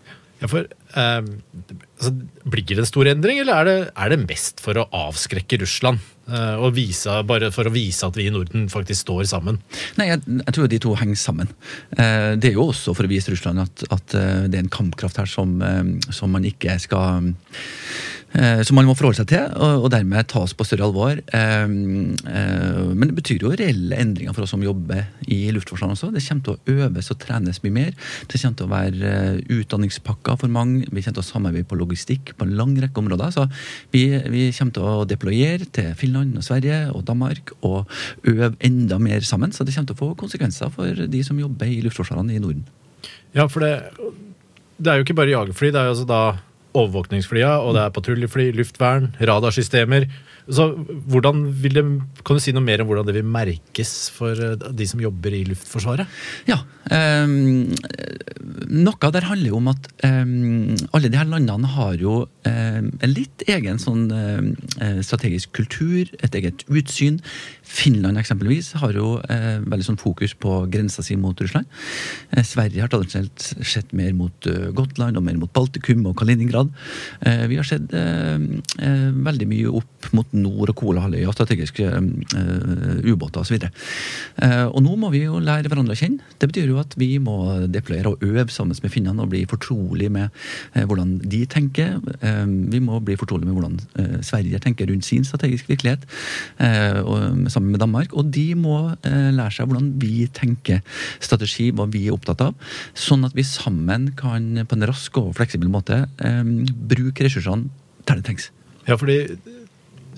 Ja, 0.42 0.48
for 0.50 0.66
eh, 0.66 1.20
altså, 1.22 2.10
Blir 2.44 2.64
det 2.66 2.82
en 2.82 2.88
stor 2.88 3.08
endring, 3.08 3.38
eller 3.40 3.60
er 3.60 3.68
det, 3.68 3.76
er 3.94 4.12
det 4.12 4.24
mest 4.26 4.60
for 4.64 4.76
å 4.76 4.88
avskrekke 5.06 5.60
Russland? 5.62 6.02
Eh, 6.24 6.56
og 6.58 6.74
vise, 6.76 7.14
bare 7.28 7.50
for 7.54 7.68
å 7.68 7.72
vise 7.72 8.04
at 8.04 8.18
vi 8.18 8.26
i 8.28 8.32
Norden 8.34 8.66
faktisk 8.72 9.06
står 9.06 9.24
sammen? 9.30 9.60
Nei, 10.00 10.10
jeg, 10.10 10.24
jeg 10.42 10.56
tror 10.56 10.68
de 10.72 10.80
to 10.84 10.96
henger 11.00 11.20
sammen. 11.20 11.52
Eh, 11.96 12.34
det 12.40 12.50
er 12.50 12.58
jo 12.58 12.68
også 12.72 12.96
for 12.96 13.06
å 13.06 13.12
vise 13.12 13.32
Russland 13.32 13.62
at, 13.64 13.86
at 13.94 14.16
eh, 14.18 14.44
det 14.50 14.58
er 14.58 14.66
en 14.66 14.74
kampkraft 14.74 15.22
her 15.22 15.30
som, 15.30 15.56
eh, 15.64 16.12
som 16.12 16.34
man 16.34 16.44
ikke 16.48 16.76
skal 16.82 17.32
som 18.66 18.74
man 18.74 18.88
må 18.88 18.96
forholde 18.98 19.20
seg 19.20 19.28
til, 19.30 19.52
og 19.62 19.86
dermed 19.94 20.26
tas 20.30 20.54
på 20.56 20.64
større 20.66 20.88
alvor. 20.88 21.20
Eh, 21.36 21.64
eh, 21.64 22.78
men 22.90 23.10
det 23.10 23.16
betyr 23.18 23.44
jo 23.44 23.52
reelle 23.54 23.98
endringer 24.00 24.34
for 24.34 24.44
oss 24.44 24.54
som 24.54 24.64
jobber 24.64 25.04
i 25.30 25.52
Luftforsvaret 25.54 25.94
også. 25.94 26.10
Det 26.14 26.22
kommer 26.24 26.46
til 26.48 26.56
å 26.56 26.84
øves 26.84 27.10
og 27.14 27.20
trenes 27.22 27.60
mye 27.64 27.76
mer. 27.76 27.92
Det 28.30 28.40
kommer 28.40 28.58
til 28.58 28.66
å 28.66 28.72
være 28.72 29.12
utdanningspakker 29.54 30.40
for 30.40 30.54
mange. 30.54 30.88
Vi 30.88 31.04
kommer 31.04 31.20
til 31.20 31.24
å 31.24 31.28
samarbeide 31.28 31.68
på 31.70 31.78
logistikk 31.78 32.34
på 32.38 32.48
en 32.48 32.56
lang 32.58 32.74
rekke 32.82 33.02
områder. 33.04 33.34
Så 33.36 33.46
vi, 33.94 34.06
vi 34.32 34.48
kommer 34.56 34.78
til 34.78 34.88
å 34.88 35.06
deployere 35.08 35.68
til 35.74 35.92
Finland 35.98 36.34
og 36.40 36.46
Sverige 36.46 36.80
og 36.94 37.04
Danmark 37.08 37.54
og 37.62 37.90
øve 38.30 38.54
enda 38.64 38.98
mer 39.02 39.22
sammen. 39.26 39.54
Så 39.54 39.66
det 39.66 39.76
kommer 39.76 39.92
til 39.92 39.98
å 39.98 40.02
få 40.02 40.10
konsekvenser 40.24 40.72
for 40.74 41.06
de 41.10 41.22
som 41.26 41.38
jobber 41.38 41.70
i 41.70 41.82
luftforsvarene 41.84 42.34
i 42.34 42.42
Norden. 42.42 42.66
Ja, 43.34 43.46
for 43.50 43.62
det, 43.62 43.76
det 44.78 44.90
er 44.90 44.98
jo 44.98 45.06
ikke 45.06 45.16
bare 45.18 45.32
jagerfly. 45.34 45.70
det 45.74 45.80
er 45.80 45.88
jo 45.88 45.94
altså 45.94 46.08
da 46.08 46.24
overvåkningsflya, 46.74 47.56
og 47.62 47.76
det 47.76 47.82
er 47.84 47.94
patruljefly, 47.94 48.50
luftvern, 48.58 49.12
radarsystemer. 49.20 50.08
Så 50.44 50.66
hvordan 51.08 51.46
vil 51.56 51.78
det, 51.78 51.84
Kan 52.24 52.36
du 52.36 52.42
si 52.42 52.52
noe 52.52 52.64
mer 52.64 52.82
om 52.82 52.90
hvordan 52.90 53.06
det 53.08 53.16
vil 53.16 53.28
merkes 53.28 53.92
for 54.12 54.36
eh, 54.36 54.56
de 54.76 54.86
som 54.88 55.00
jobber 55.00 55.32
i 55.32 55.44
Luftforsvaret? 55.48 56.10
Ja, 56.50 56.60
um, 56.92 57.72
Noe 58.74 59.10
der 59.14 59.24
handler 59.24 59.52
jo 59.52 59.58
om 59.60 59.70
at 59.72 59.86
um, 60.04 60.74
alle 60.96 61.08
de 61.08 61.16
her 61.16 61.28
landene 61.28 61.70
har 61.76 61.96
jo 62.00 62.16
um, 62.26 62.90
en 62.92 63.12
litt 63.12 63.44
egen 63.48 63.78
sånn 63.80 64.06
strategisk 65.04 65.52
kultur, 65.56 66.08
et 66.24 66.34
eget 66.36 66.64
utsyn. 66.68 67.18
Finland 67.64 68.18
eksempelvis 68.20 68.72
har 68.80 68.94
jo 68.96 69.14
veldig 69.24 69.86
sånn 69.86 70.00
fokus 70.00 70.34
på 70.38 70.64
grensa 70.72 71.04
si 71.04 71.16
mot 71.20 71.38
Russland. 71.40 71.68
Sverige 72.44 72.84
har 72.84 72.92
tradisjonelt 72.92 73.46
sett 73.64 73.92
mer 73.96 74.12
mot 74.16 74.48
Gotland 74.76 75.18
og 75.18 75.26
mer 75.26 75.38
mot 75.40 75.52
Baltikum 75.54 76.04
og 76.10 76.16
Kaliningrad. 76.20 76.72
vi 77.50 77.58
har 77.60 77.68
sett 77.68 77.94
veldig 77.94 79.48
mye 79.50 79.74
opp 79.80 80.10
mot 80.16 80.33
nord- 80.34 80.72
og 80.72 80.78
Kolahalvøya, 80.78 81.32
strategiske 81.34 81.86
uh, 81.88 82.98
ubåter 83.06 83.42
osv. 83.42 83.66
Uh, 84.42 84.66
og 84.68 84.80
nå 84.84 84.96
må 85.00 85.10
vi 85.14 85.24
jo 85.24 85.40
lære 85.42 85.70
hverandre 85.70 85.94
å 85.94 85.98
kjenne. 85.98 86.24
Det 86.40 86.50
betyr 86.50 86.72
jo 86.72 86.80
at 86.82 86.96
vi 87.00 87.14
må 87.22 87.36
deployere 87.72 88.14
og 88.14 88.24
øve 88.24 88.48
sammen 88.52 88.76
med 88.82 88.92
finnene 88.92 89.22
og 89.24 89.30
bli 89.32 89.44
fortrolig 89.50 90.10
med 90.12 90.30
uh, 90.74 90.82
hvordan 90.84 91.16
de 91.22 91.44
tenker. 91.50 91.96
Uh, 92.22 92.44
vi 92.72 92.82
må 92.82 93.00
bli 93.04 93.18
fortrolig 93.20 93.48
med 93.48 93.56
hvordan 93.56 93.80
Sverige 94.24 94.58
tenker 94.62 94.88
rundt 94.88 95.06
sin 95.06 95.24
strategiske 95.26 95.68
virkelighet, 95.68 96.04
og, 97.04 97.48
sammen 97.52 97.72
med 97.72 97.80
Danmark. 97.82 98.12
Og 98.16 98.30
de 98.32 98.44
må 98.58 98.76
lære 99.04 99.52
seg 99.54 99.68
hvordan 99.68 99.90
vi 100.00 100.26
tenker 100.34 100.80
strategi, 101.22 101.70
hva 101.74 101.86
vi 101.90 102.06
er 102.06 102.16
opptatt 102.16 102.42
av, 102.44 102.54
sånn 102.98 103.26
at 103.26 103.36
vi 103.36 103.44
sammen 103.46 104.10
kan 104.18 104.64
på 104.68 104.78
en 104.78 104.86
rask 104.88 105.18
og 105.20 105.32
fleksibel 105.38 105.70
måte 105.72 106.04
bruke 106.90 107.26
ressursene 107.26 107.70
der 108.08 108.20
det 108.20 108.26
trengs. 108.28 108.50
Ja, 108.88 108.98
fordi 109.00 109.18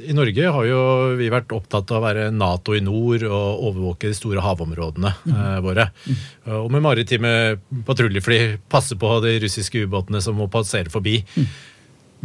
i 0.03 0.15
Norge 0.17 0.53
har 0.53 0.69
jo 0.69 0.81
vi 1.19 1.31
vært 1.33 1.55
opptatt 1.57 1.91
av 1.93 2.01
å 2.01 2.05
være 2.05 2.29
Nato 2.35 2.77
i 2.77 2.83
nord 2.85 3.25
og 3.27 3.65
overvåke 3.71 4.11
de 4.11 4.19
store 4.19 4.45
havområdene 4.45 5.13
mm. 5.25 5.35
eh, 5.35 5.59
våre. 5.65 5.89
Mm. 6.07 6.23
Og 6.61 6.71
med 6.75 6.85
maritime 6.85 7.33
patruljefly 7.89 8.41
passe 8.73 8.99
på 9.01 9.13
de 9.25 9.37
russiske 9.47 9.87
ubåtene 9.87 10.23
som 10.25 10.39
må 10.39 10.51
passere 10.53 10.93
forbi. 10.93 11.21
Mm. 11.37 11.51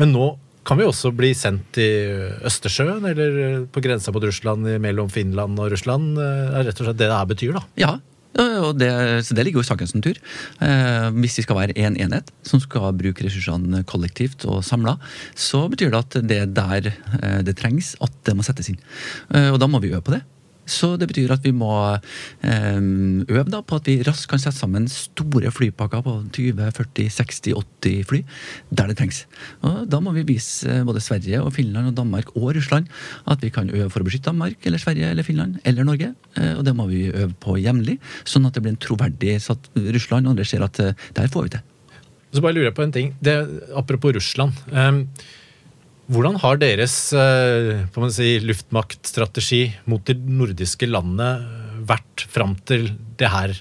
Men 0.01 0.15
nå 0.15 0.29
kan 0.67 0.77
vi 0.77 0.85
også 0.85 1.09
bli 1.17 1.31
sendt 1.33 1.71
til 1.73 2.27
Østersjøen 2.45 3.07
eller 3.09 3.63
på 3.73 3.81
grensa 3.81 4.13
mot 4.13 4.23
Russland 4.23 4.67
mellom 4.83 5.09
Finland 5.09 5.57
og 5.57 5.71
Russland. 5.73 6.13
Det 6.19 6.29
er 6.29 6.67
rett 6.69 6.81
og 6.83 6.89
slett 6.89 6.99
det 6.99 7.07
det 7.09 7.17
her 7.17 7.29
betyr, 7.31 7.55
da. 7.57 7.63
Ja, 7.81 7.95
Og 8.39 8.77
det, 8.79 8.91
så 9.27 9.35
det 9.35 9.43
ligger 9.43 9.59
jo 9.59 9.65
i 9.65 9.67
sakens 9.67 9.93
natur. 9.95 10.19
Eh, 10.63 11.07
hvis 11.19 11.37
vi 11.39 11.43
skal 11.43 11.57
være 11.57 11.75
én 11.75 11.91
en 11.91 11.97
enhet 12.05 12.31
som 12.47 12.61
skal 12.63 12.93
bruke 12.95 13.25
ressursene 13.25 13.83
kollektivt 13.83 14.45
og 14.47 14.63
samla, 14.63 14.95
så 15.35 15.65
betyr 15.71 15.91
det 15.91 15.99
at 15.99 16.19
det 16.29 16.37
er 16.45 16.53
der 16.55 16.91
eh, 16.91 17.41
det 17.43 17.57
trengs 17.59 17.95
at 18.01 18.13
det 18.27 18.37
må 18.37 18.45
settes 18.47 18.71
inn. 18.71 18.79
Eh, 19.35 19.51
og 19.51 19.59
da 19.59 19.67
må 19.67 19.83
vi 19.83 19.91
øve 19.91 20.03
på 20.05 20.15
det. 20.15 20.23
Så 20.69 20.93
det 20.99 21.07
betyr 21.09 21.31
at 21.33 21.43
vi 21.45 21.51
må 21.55 21.71
eh, 22.45 22.77
øve 22.77 23.47
da 23.49 23.61
på 23.65 23.79
at 23.79 23.89
vi 23.89 23.97
raskt 24.05 24.29
kan 24.31 24.41
sette 24.41 24.59
sammen 24.59 24.87
store 24.91 25.51
flypakker 25.53 26.03
på 26.05 26.13
20-40-60-80 26.37 28.05
fly 28.07 28.21
der 28.69 28.91
det 28.91 28.97
trengs. 28.99 29.23
Og 29.65 29.83
da 29.91 30.01
må 30.03 30.13
vi 30.15 30.25
vise 30.27 30.81
både 30.87 31.03
Sverige 31.03 31.41
og 31.41 31.53
Finland 31.57 31.91
og 31.91 31.97
Danmark 31.97 32.31
og 32.35 32.53
Russland 32.57 32.87
at 33.25 33.43
vi 33.43 33.51
kan 33.53 33.71
øve 33.73 33.89
for 33.89 34.03
å 34.03 34.07
beskytte 34.07 34.29
Danmark 34.29 34.61
eller 34.67 34.81
Sverige 34.81 35.11
eller 35.11 35.27
Finland 35.27 35.59
eller 35.65 35.87
Norge. 35.87 36.13
Eh, 36.37 36.53
og 36.55 36.63
det 36.67 36.75
må 36.77 36.87
vi 36.91 37.07
øve 37.09 37.33
på 37.41 37.57
jevnlig, 37.61 37.97
sånn 38.23 38.47
at 38.47 38.55
det 38.55 38.65
blir 38.65 38.75
en 38.75 38.81
troverdig 38.81 39.37
så 39.41 39.57
at 39.57 39.69
Russland 39.75 40.27
og 40.27 40.35
andre 40.35 40.47
ser 40.47 40.65
at 40.65 40.79
eh, 40.83 40.95
der 41.17 41.31
får 41.31 41.47
vi 41.47 41.55
til. 41.57 41.67
Så 42.31 42.43
bare 42.43 42.55
lurer 42.55 42.69
jeg 42.69 42.77
på 42.77 42.85
en 42.85 42.93
ting. 42.95 43.13
Det, 43.19 43.35
apropos 43.75 44.13
Russland. 44.15 44.55
Um, 44.71 45.03
hvordan 46.11 46.37
har 46.41 46.59
deres 46.61 46.93
uh, 47.13 48.07
si, 48.11 48.35
luftmaktstrategi 48.43 49.63
mot 49.91 50.03
de 50.07 50.15
nordiske 50.17 50.89
landene 50.89 51.83
vært 51.87 52.25
fram 52.31 52.55
til 52.67 52.89
det 53.19 53.29
her 53.31 53.53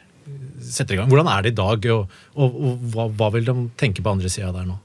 setter 0.61 0.97
i 0.97 1.01
gang? 1.01 1.11
Hvordan 1.11 1.31
er 1.31 1.45
det 1.45 1.55
i 1.55 1.59
dag, 1.61 1.91
og, 1.95 2.17
og, 2.35 2.57
og 2.57 2.87
hva, 2.93 3.09
hva, 3.17 3.31
vil 3.37 3.47
de 3.49 3.57
tenke 3.81 4.05
på 4.05 4.13
andre 4.13 4.33
sida 4.33 4.53
der 4.55 4.69
nå? 4.69 4.79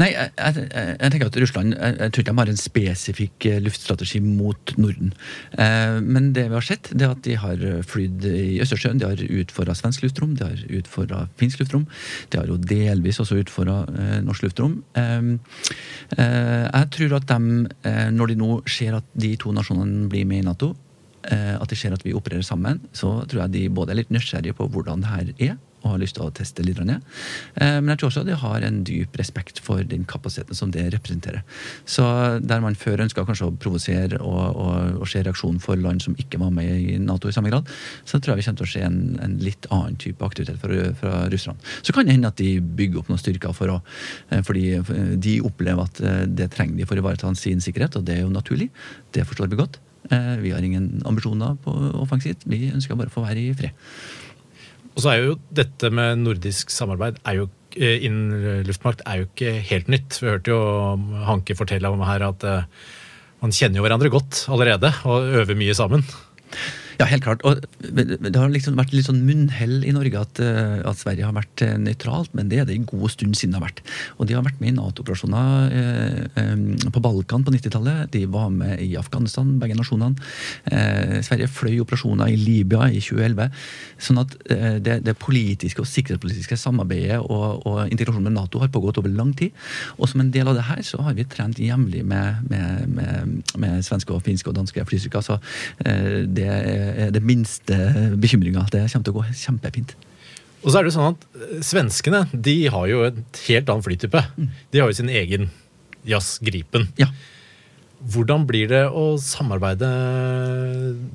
Nei, 0.00 0.08
jeg, 0.10 0.30
jeg, 0.34 0.64
jeg, 0.74 1.10
tenker 1.12 1.28
at 1.30 1.36
Russland 1.38 1.74
jeg, 1.76 1.96
jeg, 2.00 2.12
tror 2.12 2.24
ikke 2.24 2.32
de 2.32 2.40
har 2.40 2.50
en 2.50 2.60
spesifikk 2.60 3.46
eh, 3.46 3.60
luftstrategi 3.62 4.20
mot 4.24 4.74
Norden. 4.80 5.12
Eh, 5.54 5.98
men 6.02 6.32
det 6.34 6.48
vi 6.50 6.58
har 6.58 6.66
sett, 6.66 6.90
det 6.90 7.06
er 7.06 7.14
at 7.14 7.22
de 7.26 7.36
har 7.38 7.62
flydd 7.86 8.26
i 8.26 8.58
Østersjøen. 8.64 8.98
De 8.98 9.06
har 9.06 9.22
utfordra 9.44 9.76
svensk 9.78 10.02
luftrom, 10.06 10.34
de 10.38 10.48
har 10.48 10.64
utfordra 10.80 11.24
finsk 11.40 11.62
luftrom. 11.62 11.86
De 12.32 12.40
har 12.40 12.50
jo 12.50 12.58
delvis 12.58 13.22
også 13.22 13.38
utfordra 13.44 13.82
eh, 13.92 14.18
norsk 14.26 14.48
luftrom. 14.48 14.80
Eh, 14.98 15.30
eh, 16.18 16.64
jeg 16.66 16.90
tror 16.98 17.18
at 17.20 17.28
de, 17.30 17.68
eh, 17.86 18.08
når 18.14 18.32
de 18.32 18.40
nå 18.42 18.50
ser 18.66 18.98
at 18.98 19.06
de 19.14 19.34
to 19.38 19.54
nasjonene 19.54 20.08
blir 20.10 20.26
med 20.26 20.42
i 20.42 20.48
Nato, 20.48 20.74
at 21.24 21.70
de 21.70 21.76
ser 21.78 21.94
at 21.94 22.02
vi 22.04 22.12
opererer 22.16 22.44
sammen, 22.44 22.82
så 22.92 23.22
tror 23.24 23.44
jeg 23.44 23.54
de 23.54 23.62
både 23.72 23.94
er 23.94 24.02
litt 24.02 24.10
nysgjerrige 24.12 24.56
på 24.58 24.66
hvordan 24.72 25.04
det 25.04 25.12
her 25.12 25.30
er 25.50 25.54
og 25.84 25.92
har 25.92 26.00
lyst 26.00 26.16
til 26.16 26.26
å 26.26 26.32
teste 26.34 26.64
litt. 26.64 26.74
Ned. 26.74 27.04
Eh, 27.62 27.76
men 27.78 27.92
jeg 27.92 28.00
tror 28.00 28.10
også 28.10 28.24
de 28.26 28.34
har 28.40 28.64
en 28.66 28.80
dyp 28.88 29.14
respekt 29.20 29.60
for 29.62 29.84
den 29.86 30.02
kapasiteten 30.10 30.58
som 30.58 30.72
det 30.74 30.88
representerer. 30.90 31.44
Så 31.86 32.04
der 32.42 32.64
man 32.64 32.74
før 32.78 33.04
ønska 33.04 33.22
kanskje 33.28 33.46
å 33.46 33.54
provosere 33.62 34.18
og, 34.18 34.58
og, 34.58 34.98
og, 34.98 35.06
se 35.08 35.22
reaksjon 35.22 35.60
for 35.62 35.78
land 35.78 36.02
som 36.02 36.16
ikke 36.18 36.40
var 36.42 36.50
med 36.56 36.72
i 36.74 36.98
Nato 36.98 37.30
i 37.30 37.36
samme 37.36 37.52
grad, 37.52 37.70
så 38.02 38.18
tror 38.18 38.34
jeg 38.34 38.42
vi 38.42 38.48
kommer 38.48 38.64
til 38.64 38.66
å 38.66 38.72
se 38.72 38.82
en, 38.88 38.98
en 39.22 39.38
litt 39.44 39.70
annen 39.70 39.94
type 40.02 40.26
aktivitet 40.26 40.58
fra, 40.60 40.90
fra 40.98 41.14
russerne. 41.30 41.72
Så 41.86 41.94
kan 41.94 42.08
det 42.08 42.18
hende 42.18 42.34
at 42.34 42.42
de 42.42 42.56
bygger 42.58 43.04
opp 43.04 43.12
noen 43.12 43.22
styrker 43.22 43.54
for 43.56 43.76
å, 43.76 43.80
eh, 44.34 44.42
fordi 44.44 44.66
de 45.22 45.38
opplever 45.46 45.86
at 45.86 46.02
eh, 46.02 46.22
det 46.26 46.50
trenger 46.56 46.80
de 46.80 46.90
for 46.90 46.98
å 46.98 47.04
ivareta 47.04 47.30
sin 47.38 47.62
sikkerhet, 47.62 48.00
og 48.00 48.08
det 48.08 48.18
er 48.18 48.26
jo 48.26 48.34
naturlig. 48.34 48.72
Det 49.14 49.28
forstår 49.30 49.52
vi 49.52 49.62
godt. 49.62 49.78
Vi 50.10 50.50
har 50.52 50.60
ingen 50.60 51.00
ambisjoner 51.08 51.54
på 51.64 51.72
offensivt. 52.02 52.44
Vi 52.44 52.68
ønsker 52.68 52.98
bare 52.98 53.08
å 53.08 53.14
få 53.14 53.22
være 53.24 53.40
i 53.40 53.54
fred. 53.56 53.72
Og 54.94 55.02
så 55.02 55.10
er 55.10 55.24
jo 55.24 55.38
dette 55.54 55.90
med 55.94 56.22
nordisk 56.22 56.70
samarbeid 56.70 57.18
er 57.26 57.40
jo, 57.40 57.48
eh, 57.74 58.04
innen 58.06 58.62
luftmakt 58.66 59.02
er 59.06 59.22
jo 59.22 59.28
ikke 59.30 59.56
helt 59.70 59.90
nytt. 59.90 60.20
Vi 60.20 60.30
hørte 60.30 60.54
jo 60.54 60.60
Hanke 61.26 61.56
fortelle 61.58 61.90
om 61.90 62.04
her 62.06 62.22
at 62.28 62.46
uh, 62.46 62.62
man 63.42 63.54
kjenner 63.54 63.80
jo 63.80 63.86
hverandre 63.86 64.12
godt 64.14 64.44
allerede 64.54 64.92
og 65.10 65.26
øver 65.42 65.58
mye 65.58 65.74
sammen. 65.74 66.06
Ja, 67.00 67.08
helt 67.10 67.24
klart. 67.24 67.42
Og 67.44 67.64
det 67.80 68.34
har 68.36 68.52
liksom 68.52 68.78
vært 68.78 68.92
litt 68.94 69.08
sånn 69.08 69.24
munnhell 69.26 69.82
i 69.86 69.92
Norge 69.94 70.20
at, 70.20 70.40
eh, 70.42 70.78
at, 70.86 71.00
Sverige 71.00 71.26
har 71.26 71.34
vært 71.34 71.62
eh, 71.64 71.74
nøytralt, 71.80 72.30
men 72.38 72.50
det 72.50 72.60
er 72.62 72.68
det 72.68 72.76
en 72.78 72.86
god 72.86 73.10
stund 73.10 73.34
siden 73.38 73.54
det 73.54 73.60
har 73.60 73.66
vært. 73.66 73.82
Og 74.18 74.28
de 74.28 74.36
har 74.36 74.44
vært 74.46 74.60
med 74.62 74.70
i 74.70 74.76
Nato-operasjoner 74.76 75.74
eh, 75.74 76.20
eh, 76.40 76.90
på 76.94 77.02
Balkan 77.02 77.44
på 77.46 77.54
90-tallet. 77.54 78.12
De 78.14 78.24
var 78.30 78.52
med 78.54 78.82
i 78.84 78.94
Afghanistan, 79.00 79.56
begge 79.60 79.78
nasjonene. 79.78 80.14
Eh, 80.70 81.18
Sverige 81.26 81.50
fløy 81.50 81.80
operasjoner 81.82 82.30
i 82.30 82.38
Libya 82.38 82.86
i 82.90 83.02
2011. 83.02 83.50
Sånn 84.04 84.22
at 84.22 84.36
det, 84.44 84.98
det, 85.06 85.16
politiske 85.18 85.80
og 85.80 85.88
sikkerhetspolitiske 85.88 86.56
samarbeidet 86.60 87.20
og, 87.22 87.64
og 87.66 87.92
integrasjonen 87.92 88.28
med 88.28 88.36
Nato 88.36 88.60
har 88.62 88.70
pågått 88.74 88.98
over 89.00 89.12
lang 89.14 89.32
tid. 89.36 89.54
Og 89.98 90.10
som 90.10 90.22
en 90.22 90.32
del 90.34 90.50
av 90.50 90.58
det 90.58 90.66
her 90.68 90.82
så 90.86 91.02
har 91.06 91.16
vi 91.16 91.26
trent 91.28 91.58
jevnlig 91.62 92.04
med, 92.06 92.44
med, 92.50 92.88
med, 92.94 93.52
med, 93.58 93.84
svenske, 93.86 94.14
og 94.14 94.24
finske 94.26 94.50
og 94.50 94.58
danske 94.58 94.84
flystyrker. 94.88 95.24
Så 95.24 95.38
det 95.80 96.48
er 96.50 96.83
er 97.04 97.12
det 97.14 97.22
minste 97.24 97.76
bekymringa. 98.20 98.66
Det 98.72 98.86
kommer 98.92 99.06
til 99.06 99.14
å 99.14 99.20
gå 99.20 99.26
kjempefint. 99.44 99.94
Og 100.64 100.72
så 100.72 100.80
er 100.80 100.86
det 100.86 100.94
sånn 100.94 101.12
at 101.12 101.28
eh, 101.36 101.60
Svenskene 101.64 102.24
de 102.32 102.56
har 102.72 102.88
jo 102.88 103.04
et 103.10 103.44
helt 103.48 103.70
annen 103.70 103.84
flytype. 103.84 104.24
Mm. 104.38 104.50
De 104.72 104.82
har 104.82 104.90
jo 104.90 104.98
sin 104.98 105.12
egen 105.12 105.50
jazzgripen. 106.08 106.88
Ja. 107.00 107.10
Hvordan 108.14 108.44
blir 108.48 108.68
det 108.68 108.82
å 108.92 109.14
samarbeide 109.22 109.88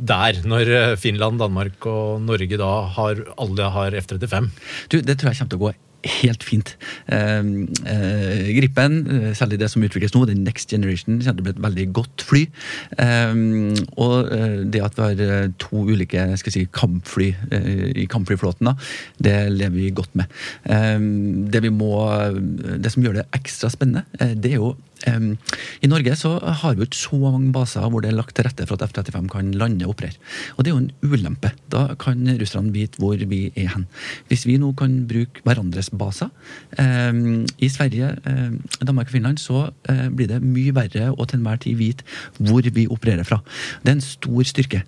der, 0.10 0.40
når 0.50 0.72
Finland, 0.98 1.38
Danmark 1.42 1.86
og 1.86 2.24
Norge 2.26 2.58
da 2.58 2.72
har, 2.96 3.22
alle 3.38 3.68
har 3.76 3.98
F-35? 4.00 4.50
Du, 4.90 4.98
Det 4.98 5.20
tror 5.20 5.30
jeg 5.30 5.42
kommer 5.42 5.54
til 5.54 5.60
å 5.60 5.68
gå 5.68 5.74
helt 6.06 6.44
fint. 6.44 6.76
Eh, 7.12 7.40
eh, 7.86 8.50
Gripen, 8.56 9.00
eh, 9.08 9.34
særlig 9.36 9.60
det 9.60 9.70
som 9.72 9.84
utvikles 9.84 10.14
nå, 10.16 10.26
den 10.26 10.44
next 10.44 10.70
generation, 10.72 11.20
kommer 11.20 11.40
til 11.40 11.44
å 11.44 11.48
bli 11.48 11.56
et 11.56 11.64
veldig 11.68 11.88
godt 11.94 12.26
fly. 12.28 12.44
Eh, 12.98 13.36
og 14.00 14.32
uh, 14.32 14.64
det 14.70 14.84
at 14.84 14.98
vi 14.98 15.28
har 15.28 15.52
to 15.60 15.84
ulike 15.90 16.26
skal 16.40 16.54
si, 16.54 16.66
kampfly 16.74 17.30
i 18.00 18.06
kampflyflåten, 18.10 18.70
da, 18.70 18.76
det 19.20 19.36
lever 19.54 19.76
vi 19.76 19.90
godt 19.96 20.16
med. 20.20 20.32
Det, 21.52 21.62
vi 21.64 21.72
må, 21.74 21.94
det 22.80 22.92
som 22.94 23.04
gjør 23.04 23.20
det 23.20 23.28
ekstra 23.36 23.72
spennende, 23.74 24.06
det 24.40 24.54
er 24.54 24.60
jo 24.60 24.74
i 25.08 25.88
Norge 25.88 26.16
så 26.20 26.34
har 26.40 26.76
vi 26.76 26.84
ikke 26.84 26.98
så 27.00 27.18
mange 27.22 27.54
baser 27.56 27.88
hvor 27.88 28.04
det 28.04 28.12
er 28.12 28.18
lagt 28.18 28.36
til 28.36 28.46
rette 28.48 28.66
for 28.68 28.76
at 28.76 28.90
F-35 28.90 29.30
kan 29.32 29.52
lande 29.56 29.88
og 29.88 29.94
operere. 29.96 30.18
Og 30.58 30.66
det 30.66 30.72
er 30.72 30.76
jo 30.76 30.82
en 30.84 31.14
ulempe. 31.14 31.52
Da 31.72 31.86
kan 32.00 32.28
russerne 32.40 32.74
vite 32.76 33.00
hvor 33.00 33.20
vi 33.32 33.42
er 33.56 33.70
hen. 33.74 33.86
Hvis 34.28 34.46
vi 34.48 34.58
nå 34.60 34.74
kan 34.78 34.98
bruke 35.10 35.44
hverandres 35.46 35.92
baser 35.96 36.30
i 36.76 37.70
Sverige, 37.72 38.12
Danmark 38.84 39.08
og 39.08 39.16
Finland, 39.16 39.40
så 39.40 39.70
eh, 39.90 40.08
blir 40.12 40.30
det 40.32 40.42
mye 40.44 40.74
verre 40.76 41.10
å 41.12 41.28
til 41.28 41.40
enhver 41.40 41.62
tid 41.64 41.80
vite 41.80 42.08
hvor 42.38 42.66
vi 42.76 42.86
opererer 42.92 43.28
fra. 43.28 43.40
Det 43.84 43.94
er 43.94 43.98
en 43.98 44.04
stor 44.04 44.48
styrke. 44.48 44.84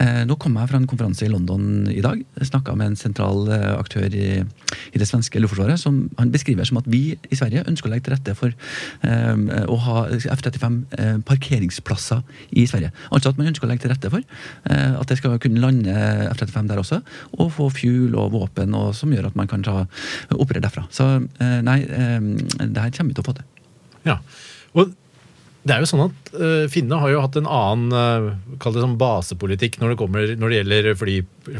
Eh, 0.00 0.22
nå 0.28 0.36
kom 0.40 0.58
jeg 0.60 0.70
fra 0.70 0.80
en 0.80 0.88
konferanse 0.90 1.26
i 1.26 1.32
London 1.32 1.88
i 1.92 2.02
dag. 2.04 2.20
Snakka 2.40 2.76
med 2.78 2.92
en 2.92 3.00
sentral 3.00 3.48
eh, 3.48 3.70
aktør 3.78 4.12
i, 4.12 4.28
i 4.44 5.00
det 5.00 5.08
svenske 5.08 5.40
luftforsvaret 5.40 5.80
som 5.80 6.04
han 6.18 6.32
beskriver 6.34 6.68
som 6.68 6.80
at 6.80 6.88
vi 6.90 7.04
i 7.14 7.38
Sverige 7.38 7.64
ønsker 7.70 7.90
å 7.90 7.94
legge 7.94 8.08
til 8.08 8.16
rette 8.16 8.36
for 8.38 8.54
Eh, 9.04 9.36
å 9.68 9.78
ha 9.86 10.04
F-35 10.10 10.78
eh, 10.98 11.18
parkeringsplasser 11.28 12.22
i 12.58 12.66
Sverige. 12.70 12.92
Altså 13.10 13.32
at 13.32 13.40
man 13.40 13.50
ønsker 13.50 13.66
å 13.66 13.70
legge 13.70 13.84
til 13.84 13.94
rette 13.94 14.10
for 14.12 14.24
eh, 14.24 14.96
at 14.98 15.10
det 15.10 15.18
skal 15.20 15.38
kunne 15.42 15.62
lande 15.62 15.94
F-35 16.34 16.72
der 16.72 16.82
også, 16.82 17.00
og 17.38 17.54
få 17.54 17.70
fuel 17.74 18.18
og 18.20 18.34
våpen 18.34 18.74
og, 18.78 18.92
som 18.98 19.12
gjør 19.14 19.30
at 19.30 19.38
man 19.38 19.50
kan 19.50 19.64
ta, 19.66 19.84
operere 20.34 20.64
derfra. 20.64 20.86
Så 20.94 21.06
nei, 21.38 21.80
det 21.84 22.80
her 22.80 22.92
kommer 22.94 23.12
vi 23.12 23.16
til 23.16 23.24
å 23.24 23.28
få 23.28 23.36
til. 23.38 23.48
Ja, 24.04 24.18
og 24.74 24.92
det 25.64 25.72
er 25.72 25.80
jo 25.80 25.88
sånn 25.88 26.04
at 26.04 26.34
uh, 26.36 26.64
Finne 26.72 26.98
har 27.00 27.12
jo 27.12 27.22
hatt 27.24 27.38
en 27.40 27.48
annen 27.48 27.94
uh, 28.60 28.66
sånn 28.74 28.98
basepolitikk 29.00 29.78
når 29.80 29.94
det, 29.94 30.00
kommer, 30.00 30.34
når 30.36 30.52
det 30.52 30.58
gjelder 30.58 30.88
fly, 31.00 31.14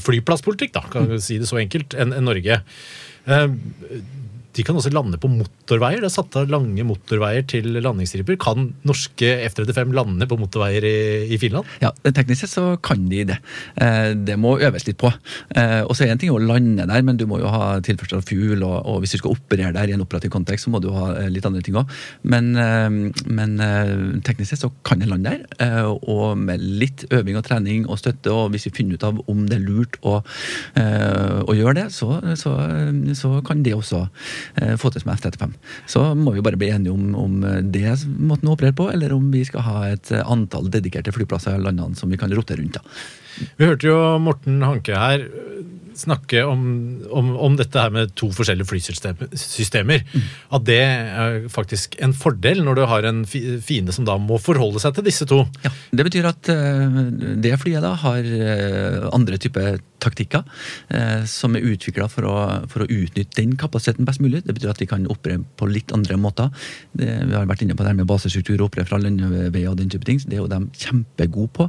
flyplasspolitikk, 0.04 0.74
da, 0.76 0.84
kan 0.92 1.08
vi 1.08 1.20
si 1.24 1.38
det 1.40 1.48
så 1.48 1.60
enkelt, 1.62 1.96
enn 1.96 2.12
en 2.12 2.28
Norge. 2.28 2.60
Uh, 3.24 3.48
de 4.54 4.62
kan 4.66 4.76
også 4.78 4.92
lande 4.94 5.18
på 5.18 5.28
motorveier. 5.30 6.02
Det 6.02 6.08
er 6.08 6.14
satt 6.14 6.36
av 6.38 6.50
lange 6.52 6.84
motorveier 6.86 7.46
til 7.50 7.74
landingsstriper. 7.74 8.36
Kan 8.40 8.68
norske 8.86 9.30
F-35 9.48 9.94
lande 9.96 10.28
på 10.30 10.38
motorveier 10.38 10.86
i, 10.86 10.98
i, 11.34 11.38
Finland? 11.42 11.66
Ja, 11.82 11.90
Teknisk 12.04 12.44
sett 12.44 12.52
så 12.52 12.66
kan 12.84 13.08
de 13.10 13.24
det. 13.32 13.38
Eh, 13.82 14.12
det 14.14 14.36
må 14.38 14.54
øves 14.62 14.86
litt 14.86 15.00
på. 15.00 15.10
Eh, 15.56 15.80
og 15.82 15.94
så 15.96 16.06
er 16.06 16.14
en 16.14 16.22
ting 16.22 16.30
å 16.34 16.38
lande 16.38 16.86
der, 16.86 17.02
men 17.06 17.18
du 17.18 17.26
må 17.30 17.40
jo 17.42 17.50
ha 17.50 17.80
tilførsel 17.84 18.20
av 18.20 18.28
fuel, 18.28 18.62
og, 18.62 18.76
og, 18.82 19.00
hvis 19.02 19.16
du 19.16 19.22
skal 19.22 19.34
operere 19.34 19.74
der 19.74 19.90
i 19.90 19.96
en 19.96 20.04
operativ 20.04 20.32
kontekst, 20.34 20.68
så 20.68 20.74
må 20.74 20.82
du 20.84 20.90
ha 20.94 21.10
eh, 21.18 21.30
litt 21.34 21.48
andre 21.48 21.64
ting 21.64 21.80
òg. 21.80 21.90
Men, 22.22 22.52
men, 22.54 23.56
teknisk 24.24 24.52
sett 24.52 24.62
så 24.62 24.70
kan 24.86 25.02
en 25.02 25.10
lande 25.10 25.34
der, 25.34 25.90
og 26.06 26.38
med 26.38 26.62
litt 26.62 27.04
øving 27.14 27.36
og 27.38 27.44
trening 27.46 27.86
og 27.88 27.98
støtte, 28.00 28.32
og 28.32 28.52
hvis 28.52 28.68
vi 28.68 28.74
finner 28.76 28.98
ut 28.98 29.06
av 29.06 29.20
om 29.30 29.44
det 29.48 29.58
er 29.58 29.64
lurt 29.64 29.98
å, 30.06 30.16
å 30.20 31.56
gjøre 31.56 31.76
det, 31.78 31.86
så, 31.94 32.18
så, 32.38 32.54
så 33.18 33.30
kan 33.46 33.62
det 33.64 33.74
også 33.76 34.04
få 34.80 34.90
til 34.92 35.04
som 35.04 35.12
F-35. 35.14 35.54
Så 35.90 36.04
må 36.18 36.34
vi 36.34 36.44
bare 36.44 36.58
bli 36.60 36.70
enige 36.74 36.94
om, 36.94 37.14
om 37.18 37.36
det 37.74 37.96
måten 38.18 38.50
å 38.50 38.56
operere 38.56 38.76
på, 38.76 38.88
eller 38.92 39.14
om 39.16 39.30
vi 39.34 39.44
skal 39.46 39.66
ha 39.66 39.76
et 39.92 40.12
antall 40.24 40.70
dedikerte 40.72 41.14
flyplasser 41.14 41.58
i 41.58 41.64
landene 41.64 41.98
som 41.98 42.12
vi 42.12 42.20
kan 42.20 42.32
rotere 42.34 42.62
rundt. 42.62 42.78
da. 42.78 42.84
Vi 43.58 43.66
hørte 43.66 43.88
jo 43.88 43.98
Morten 44.22 44.62
Hanke 44.62 44.98
her. 44.98 45.26
Snakke 45.98 46.42
om, 46.48 46.62
om, 47.12 47.30
om 47.48 47.56
dette 47.58 47.78
her 47.80 47.92
med 47.94 48.12
to 48.18 48.28
forskjellige 48.34 48.66
flysystemer. 48.70 50.04
At 50.54 50.66
det 50.68 50.78
er 50.82 51.48
faktisk 51.52 51.96
en 52.04 52.14
fordel 52.16 52.62
når 52.66 52.80
du 52.80 52.84
har 52.90 53.08
en 53.08 53.24
fi- 53.28 53.58
fiende 53.64 53.94
som 53.94 54.06
da 54.08 54.16
må 54.20 54.38
forholde 54.42 54.82
seg 54.82 54.94
til 54.98 55.06
disse 55.08 55.26
to. 55.30 55.42
Ja, 55.64 55.72
Det 55.94 56.06
betyr 56.08 56.28
at 56.30 56.48
eh, 56.52 57.00
det 57.44 57.56
flyet 57.62 57.84
da 57.84 57.94
har 58.04 58.24
eh, 58.24 59.08
andre 59.14 59.38
typer 59.40 59.78
taktikker 60.04 60.42
eh, 60.92 61.22
som 61.30 61.54
er 61.56 61.64
utvikla 61.64 62.10
for, 62.12 62.26
for 62.68 62.84
å 62.84 62.88
utnytte 62.92 63.38
den 63.40 63.54
kapasiteten 63.60 64.04
best 64.04 64.20
mulig. 64.20 64.42
Det 64.44 64.52
betyr 64.58 64.74
at 64.74 64.82
vi 64.82 64.88
kan 64.90 65.06
operere 65.08 65.40
på 65.56 65.68
litt 65.70 65.94
andre 65.96 66.18
måter. 66.20 66.50
Det, 66.92 67.08
vi 67.30 67.32
har 67.38 67.48
vært 67.48 67.62
inne 67.64 67.76
på 67.78 67.86
det 67.86 67.92
her 67.94 68.00
med 68.02 68.10
basestruktur 68.10 68.58
og 68.58 68.66
operere 68.68 68.90
fra 68.90 68.98
landeveier 69.00 69.70
og 69.72 69.78
den 69.80 69.88
type 69.94 70.04
ting. 70.08 70.20
Det 70.24 70.36
er 70.36 70.42
jo 70.42 70.50
de 70.52 70.60
kjempegode 70.82 71.52
på, 71.56 71.68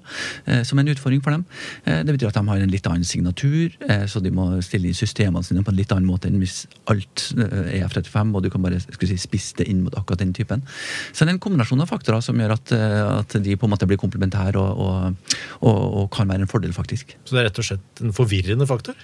som 0.68 0.80
en 0.82 0.92
utfordring 0.92 1.22
for 1.24 1.32
dem. 1.36 1.46
Det 1.86 2.12
betyr 2.16 2.28
at 2.34 2.36
de 2.40 2.44
har 2.50 2.62
en 2.66 2.72
litt 2.74 2.88
annen 2.90 3.08
signatur, 3.08 3.72
eh, 3.88 4.04
så 4.16 4.22
de 4.24 4.32
må 4.34 4.48
stille 4.66 4.90
inn 4.90 4.98
systemene 4.98 5.44
sine 5.46 5.64
på 5.66 5.74
en 5.74 5.78
litt 5.78 5.92
annen 5.94 6.08
måte 6.08 6.30
enn 6.30 6.40
hvis 6.42 6.64
alt 6.92 7.28
eh, 7.36 7.82
er 7.82 7.88
F-35 7.90 8.32
og 8.36 8.46
du 8.46 8.50
kan 8.54 8.64
bare 8.64 8.80
si, 8.80 9.18
spisse 9.20 9.60
det 9.60 9.68
inn 9.72 9.84
mot 9.86 9.96
akkurat 9.98 10.24
den 10.24 10.34
typen. 10.36 10.64
Så 11.12 11.24
det 11.24 11.34
er 11.34 11.36
en 11.36 11.44
kombinasjon 11.44 11.84
av 11.84 11.92
faktorer 11.92 12.24
som 12.24 12.40
gjør 12.40 12.56
at, 12.56 12.74
eh, 12.76 13.02
at 13.20 13.38
de 13.46 13.58
på 13.60 13.68
en 13.68 13.74
måte 13.76 13.90
blir 13.90 14.00
komplementære 14.02 14.62
og, 14.62 14.86
og, 14.86 15.36
og, 15.62 15.82
og 16.02 16.10
kan 16.16 16.32
være 16.32 16.46
en 16.46 16.52
fordel, 16.52 16.74
faktisk. 16.76 17.16
Så 17.26 17.36
det 17.36 17.44
er 17.44 17.50
rett 17.50 17.62
og 17.62 17.70
slett 17.70 18.04
en 18.06 18.16
forvirrende 18.16 18.70
faktor. 18.70 18.98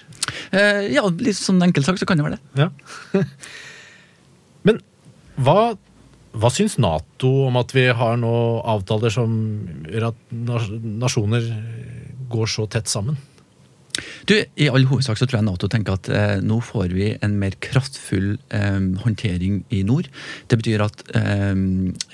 Eh, 0.50 0.88
ja, 0.94 1.04
litt 1.22 1.38
sånn 1.38 1.62
enkelt 1.64 1.88
sagt 1.88 2.02
så 2.02 2.08
kan 2.08 2.20
det 2.20 2.28
være 2.28 2.38
det. 2.38 2.66
Ja. 2.66 3.22
Men 4.68 4.80
hva, 5.42 5.74
hva 6.32 6.52
syns 6.52 6.78
Nato 6.80 7.32
om 7.48 7.58
at 7.60 7.74
vi 7.76 7.88
har 7.92 8.16
nå 8.20 8.34
avtaler 8.74 9.12
som 9.12 9.34
gjør 9.88 10.12
at 10.12 10.24
nasjoner 10.32 11.52
går 12.32 12.50
så 12.50 12.66
tett 12.70 12.88
sammen? 12.90 13.18
Du, 14.28 14.34
I 14.38 14.68
all 14.72 14.86
hovedsak 14.88 15.18
så 15.18 15.26
tror 15.26 15.40
jeg 15.40 15.46
Nato 15.48 15.68
tenker 15.70 15.96
at 15.98 16.08
eh, 16.12 16.36
nå 16.44 16.60
får 16.64 16.94
vi 16.94 17.10
en 17.24 17.34
mer 17.40 17.56
kraftfull 17.62 18.36
eh, 18.54 18.78
håndtering 19.02 19.62
i 19.74 19.82
nord. 19.86 20.08
Det 20.48 20.58
betyr 20.60 20.84
at 20.86 21.02
eh, 21.18 21.52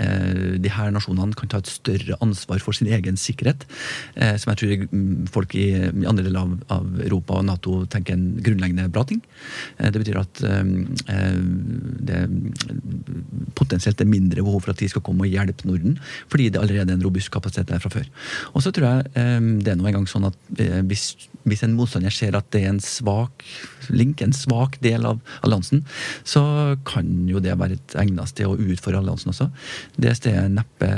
eh, 0.02 0.56
de 0.58 0.73
her 0.75 0.90
nasjonene 0.94 1.37
kan 1.38 1.52
ta 1.52 1.61
et 1.62 1.70
større 1.70 2.18
ansvar 2.25 2.62
for 2.64 2.76
sin 2.76 2.90
egen 2.90 3.20
sikkerhet. 3.20 3.66
Eh, 4.16 4.35
som 4.40 4.52
jeg 4.52 4.61
tror 4.62 4.87
mm, 4.90 5.28
folk 5.35 5.54
i, 5.58 5.68
andre 6.08 6.26
deler 6.26 6.40
av, 6.42 6.56
av 6.80 7.04
Europa 7.04 7.38
og 7.38 7.47
Nato 7.47 7.76
tenker 7.92 8.16
er 8.16 8.18
en 8.18 8.42
grunnleggende 8.42 8.88
bra 8.94 9.04
ting. 9.08 9.23
Eh, 9.78 9.92
det 9.92 10.02
betyr 10.02 10.23
at 10.23 10.42
det 12.08 12.18
potensielt 13.58 14.00
er 14.00 14.08
mindre 14.08 14.42
behov 14.44 14.62
for 14.64 14.73
at 14.73 14.80
de 14.80 14.88
skal 14.90 15.02
komme 15.04 15.26
og 15.26 15.32
hjelpe 15.32 15.66
Norden, 15.68 15.97
fordi 16.30 16.49
det 16.52 16.61
allerede 16.61 16.94
er 16.94 16.99
en 16.99 17.04
robust 17.04 17.30
kapasitet 17.35 17.70
der 17.70 17.82
fra 17.82 17.92
før. 17.92 18.06
Og 18.54 18.64
så 18.64 18.73
tror 18.75 18.88
jeg 18.88 19.28
det 19.64 19.73
er 19.73 19.78
nå 19.78 19.88
engang 19.88 20.06
sånn 20.11 20.28
at 20.28 20.37
hvis, 20.88 21.11
hvis 21.49 21.64
en 21.66 21.68
motstander 21.77 22.15
ser 22.15 22.37
at 22.39 22.49
det 22.55 22.65
er 22.65 22.73
en 22.73 22.83
svak 22.83 23.45
link, 23.93 24.23
en 24.23 24.35
svak 24.37 24.79
del 24.85 25.07
av 25.09 25.21
alliansen, 25.43 25.85
så 26.25 26.43
kan 26.89 27.09
jo 27.29 27.43
det 27.45 27.57
være 27.59 27.79
et 27.79 27.97
egnet 28.01 28.33
sted 28.33 28.49
å 28.49 28.59
utfordre 28.59 29.01
alliansen 29.03 29.33
også. 29.35 29.49
Det 29.97 30.15
stedet 30.19 30.45
er 30.45 30.53
neppe 30.61 30.93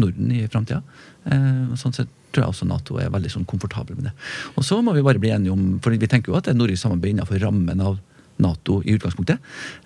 Norden 0.00 0.32
i 0.32 0.44
framtida. 0.48 0.82
Eh, 1.28 1.74
sånn 1.78 1.94
sett 1.96 2.10
tror 2.32 2.46
jeg 2.46 2.54
også 2.54 2.68
Nato 2.68 2.96
er 3.00 3.12
veldig 3.12 3.30
sånn 3.34 3.48
komfortabel 3.48 3.98
med 3.98 4.08
det. 4.08 4.14
Og 4.56 4.64
så 4.64 4.78
må 4.84 4.94
vi 4.96 5.04
bare 5.04 5.20
bli 5.20 5.34
enige 5.34 5.52
om, 5.52 5.76
for 5.84 5.92
vi 5.92 6.08
tenker 6.08 6.32
jo 6.32 6.38
at 6.38 6.48
det 6.48 6.54
er 6.54 6.58
nordisk 6.58 6.86
samarbeid 6.86 7.12
innenfor 7.12 7.42
rammen 7.42 7.84
av 7.84 8.00
Nato 8.42 8.78
i 8.82 8.94
utgangspunktet. 8.96 9.38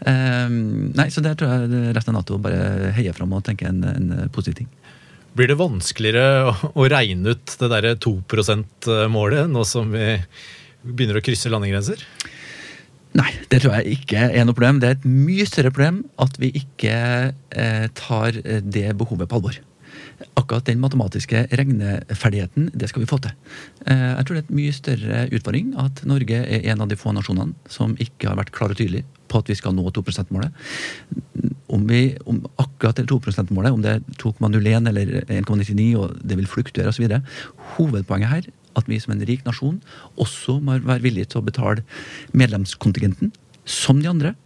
Eh, 0.07 0.49
nei, 0.49 1.09
Så 1.11 1.21
der 1.25 1.35
tror 1.35 1.51
jeg 1.51 1.95
resten 1.97 2.15
av 2.15 2.23
Nato 2.23 2.39
bare 2.39 2.93
heier 2.97 3.17
fram 3.17 3.35
og 3.35 3.45
tenker 3.45 3.69
en, 3.69 3.83
en 3.85 4.31
positiv 4.31 4.63
ting. 4.63 4.71
Blir 5.37 5.51
det 5.53 5.59
vanskeligere 5.61 6.55
å, 6.73 6.87
regne 6.89 7.35
ut 7.37 7.57
det 7.61 7.69
derre 7.69 7.97
2 8.01 8.13
%-målet 8.25 9.51
nå 9.53 9.65
som 9.69 9.91
vi 9.93 10.15
begynner 10.87 11.19
å 11.19 11.25
krysse 11.25 11.53
landegrenser? 11.53 12.01
Nei, 13.17 13.31
det 13.53 13.63
tror 13.63 13.79
jeg 13.79 13.99
ikke 13.99 14.31
er 14.31 14.45
noe 14.45 14.57
problem. 14.57 14.81
Det 14.81 14.89
er 14.89 14.97
et 14.99 15.09
mye 15.09 15.45
større 15.49 15.73
problem 15.73 16.03
at 16.21 16.37
vi 16.41 16.53
ikke 16.57 16.97
eh, 17.33 17.87
tar 17.97 18.41
det 18.65 18.91
behovet 18.97 19.29
på 19.29 19.41
alvor. 19.41 19.61
Akkurat 20.37 20.65
den 20.69 20.81
matematiske 20.81 21.43
regneferdigheten, 21.59 22.71
det 22.73 22.89
skal 22.91 23.03
vi 23.03 23.09
få 23.11 23.19
til. 23.25 23.35
Eh, 23.87 24.15
jeg 24.17 24.27
tror 24.27 24.37
det 24.37 24.43
er 24.43 24.47
et 24.47 24.57
mye 24.59 24.77
større 24.77 25.21
utfordring 25.29 25.75
at 25.83 26.03
Norge 26.09 26.41
er 26.41 26.67
en 26.73 26.85
av 26.85 26.89
de 26.91 26.99
få 26.99 27.13
nasjonene 27.17 27.55
som 27.73 27.97
ikke 28.01 28.31
har 28.31 28.39
vært 28.41 28.53
klar 28.57 28.73
og 28.73 28.81
tydelig 28.81 29.05
på 29.29 29.43
at 29.43 29.51
vi 29.51 29.57
skal 29.59 29.75
nå 29.77 29.85
2 29.91 30.05
%-målet. 30.07 30.53
Om, 31.69 31.87
vi, 31.91 32.17
om 32.31 32.45
akkurat 32.63 32.97
det 32.97 33.09
2 33.11 33.21
%-målet, 33.27 33.75
om 33.75 33.83
det 33.83 33.97
er 33.97 34.05
2,01 34.23 34.89
eller 34.89 35.15
1,99 35.27 35.89
og 36.01 36.17
det 36.23 36.39
vil 36.39 36.49
fluktuere 36.49 36.95
osv. 36.95 37.19
Hovedpoenget 37.77 38.33
her 38.33 38.51
at 38.77 38.89
vi 38.89 39.01
som 39.01 39.15
en 39.15 39.25
rik 39.27 39.45
nasjon 39.47 39.81
også 40.21 40.61
må 40.61 40.79
være 40.85 41.05
villige 41.05 41.33
til 41.33 41.41
å 41.41 41.47
betale 41.47 41.85
medlemskontingenten 42.37 43.33
som 43.67 44.01
de 44.01 44.11
andre. 44.11 44.37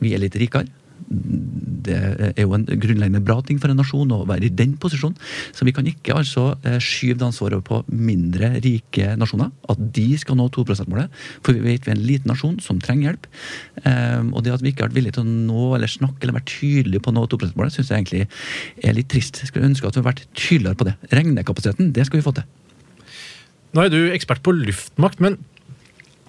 Vi 0.00 0.14
er 0.14 0.24
litt 0.24 0.36
rikere. 0.40 0.68
Det 1.04 1.96
er 2.30 2.40
jo 2.40 2.54
en 2.56 2.64
grunnleggende 2.64 3.22
bra 3.24 3.36
ting 3.44 3.58
for 3.60 3.70
en 3.70 3.78
nasjon 3.78 4.12
å 4.14 4.22
være 4.28 4.48
i 4.48 4.52
den 4.56 4.74
posisjonen. 4.80 5.16
Så 5.54 5.66
vi 5.68 5.74
kan 5.76 5.86
ikke 5.88 6.16
altså 6.16 6.46
eh, 6.64 6.78
skyve 6.82 7.18
det 7.20 7.28
ansvaret 7.28 7.58
over 7.58 7.66
på 7.68 7.80
mindre 7.92 8.54
rike 8.64 9.12
nasjoner. 9.20 9.52
At 9.70 9.82
de 9.96 10.06
skal 10.20 10.38
nå 10.40 10.48
2 10.54 10.64
%-målet. 10.64 11.12
For 11.44 11.56
vi 11.56 11.64
vet 11.66 11.86
vi 11.86 11.92
er 11.92 11.98
en 11.98 12.06
liten 12.08 12.32
nasjon 12.32 12.56
som 12.64 12.80
trenger 12.82 13.10
hjelp. 13.10 13.28
Um, 13.84 14.32
og 14.32 14.44
det 14.46 14.54
at 14.54 14.64
vi 14.64 14.72
ikke 14.72 14.86
har 14.86 14.90
vært 14.90 14.98
villige 14.98 15.18
til 15.18 15.26
å 15.26 15.36
nå 15.50 15.70
eller 15.76 15.90
snakke 15.90 16.24
eller 16.24 16.38
være 16.38 16.50
tydelige 16.54 17.04
på 17.04 17.12
å 17.12 17.16
nå 17.18 17.26
2 17.28 17.40
%-målet, 17.44 17.76
syns 17.76 17.92
jeg 17.92 18.00
egentlig 18.00 18.24
er 18.88 18.96
litt 18.96 19.10
trist. 19.12 19.42
Jeg 19.42 19.52
skulle 19.52 19.68
ønske 19.68 19.88
at 19.88 19.96
vi 19.96 20.00
hadde 20.00 20.10
vært 20.10 20.26
tydeligere 20.32 20.80
på 20.80 20.88
det. 20.88 20.98
Regnekapasiteten, 21.12 21.92
det 21.96 22.08
skal 22.08 22.20
vi 22.20 22.26
få 22.26 22.34
til. 22.38 22.48
Nå 23.74 23.82
er 23.82 23.90
du 23.90 24.00
ekspert 24.14 24.44
på 24.46 24.54
luftmakt, 24.54 25.20
men 25.22 25.40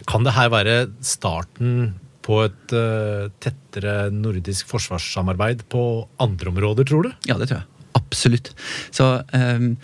kan 0.09 0.25
det 0.25 0.35
her 0.35 0.51
være 0.53 0.79
starten 1.05 1.93
på 2.25 2.41
et 2.47 2.73
uh, 2.73 3.29
tettere 3.43 4.09
nordisk 4.13 4.69
forsvarssamarbeid 4.71 5.65
på 5.69 5.83
andre 6.23 6.51
områder, 6.53 6.87
tror 6.89 7.07
du? 7.07 7.11
Ja, 7.29 7.37
det 7.37 7.51
tror 7.51 7.61
jeg. 7.61 7.89
Absolutt. 7.99 8.51
Så 8.95 9.09
um, 9.31 9.75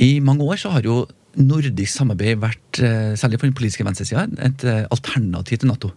i 0.00 0.12
mange 0.24 0.46
år 0.46 0.60
så 0.60 0.72
har 0.72 0.86
jo 0.86 1.02
nordisk 1.38 1.92
samarbeid 1.92 2.40
vært, 2.42 2.80
eh, 2.82 3.12
særlig 3.14 3.38
på 3.38 3.46
den 3.46 3.54
politiske 3.54 3.84
venstresida, 3.86 4.26
et 4.42 4.64
eh, 4.64 4.86
alternativ 4.90 5.58
til 5.58 5.68
Nato. 5.70 5.92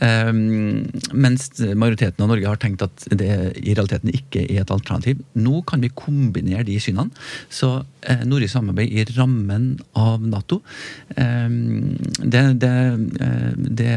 Um, 0.00 0.90
mens 1.12 1.48
majoriteten 1.58 2.20
av 2.20 2.28
Norge 2.28 2.46
har 2.46 2.60
tenkt 2.60 2.82
at 2.82 3.06
det 3.10 3.56
i 3.56 3.72
realiteten 3.72 4.12
ikke 4.12 4.44
er 4.44 4.60
et 4.60 4.70
alternativ. 4.74 5.22
Nå 5.34 5.64
kan 5.66 5.80
vi 5.80 5.88
kombinere 5.88 6.66
de 6.66 6.76
synene. 6.80 7.10
Så 7.48 7.84
eh, 8.02 8.24
nordisk 8.24 8.58
samarbeid 8.58 8.92
i 8.92 9.06
rammen 9.16 9.78
av 9.96 10.20
Nato, 10.20 10.60
um, 11.16 11.96
det, 12.20 12.44
det, 12.60 12.76
det 13.80 13.94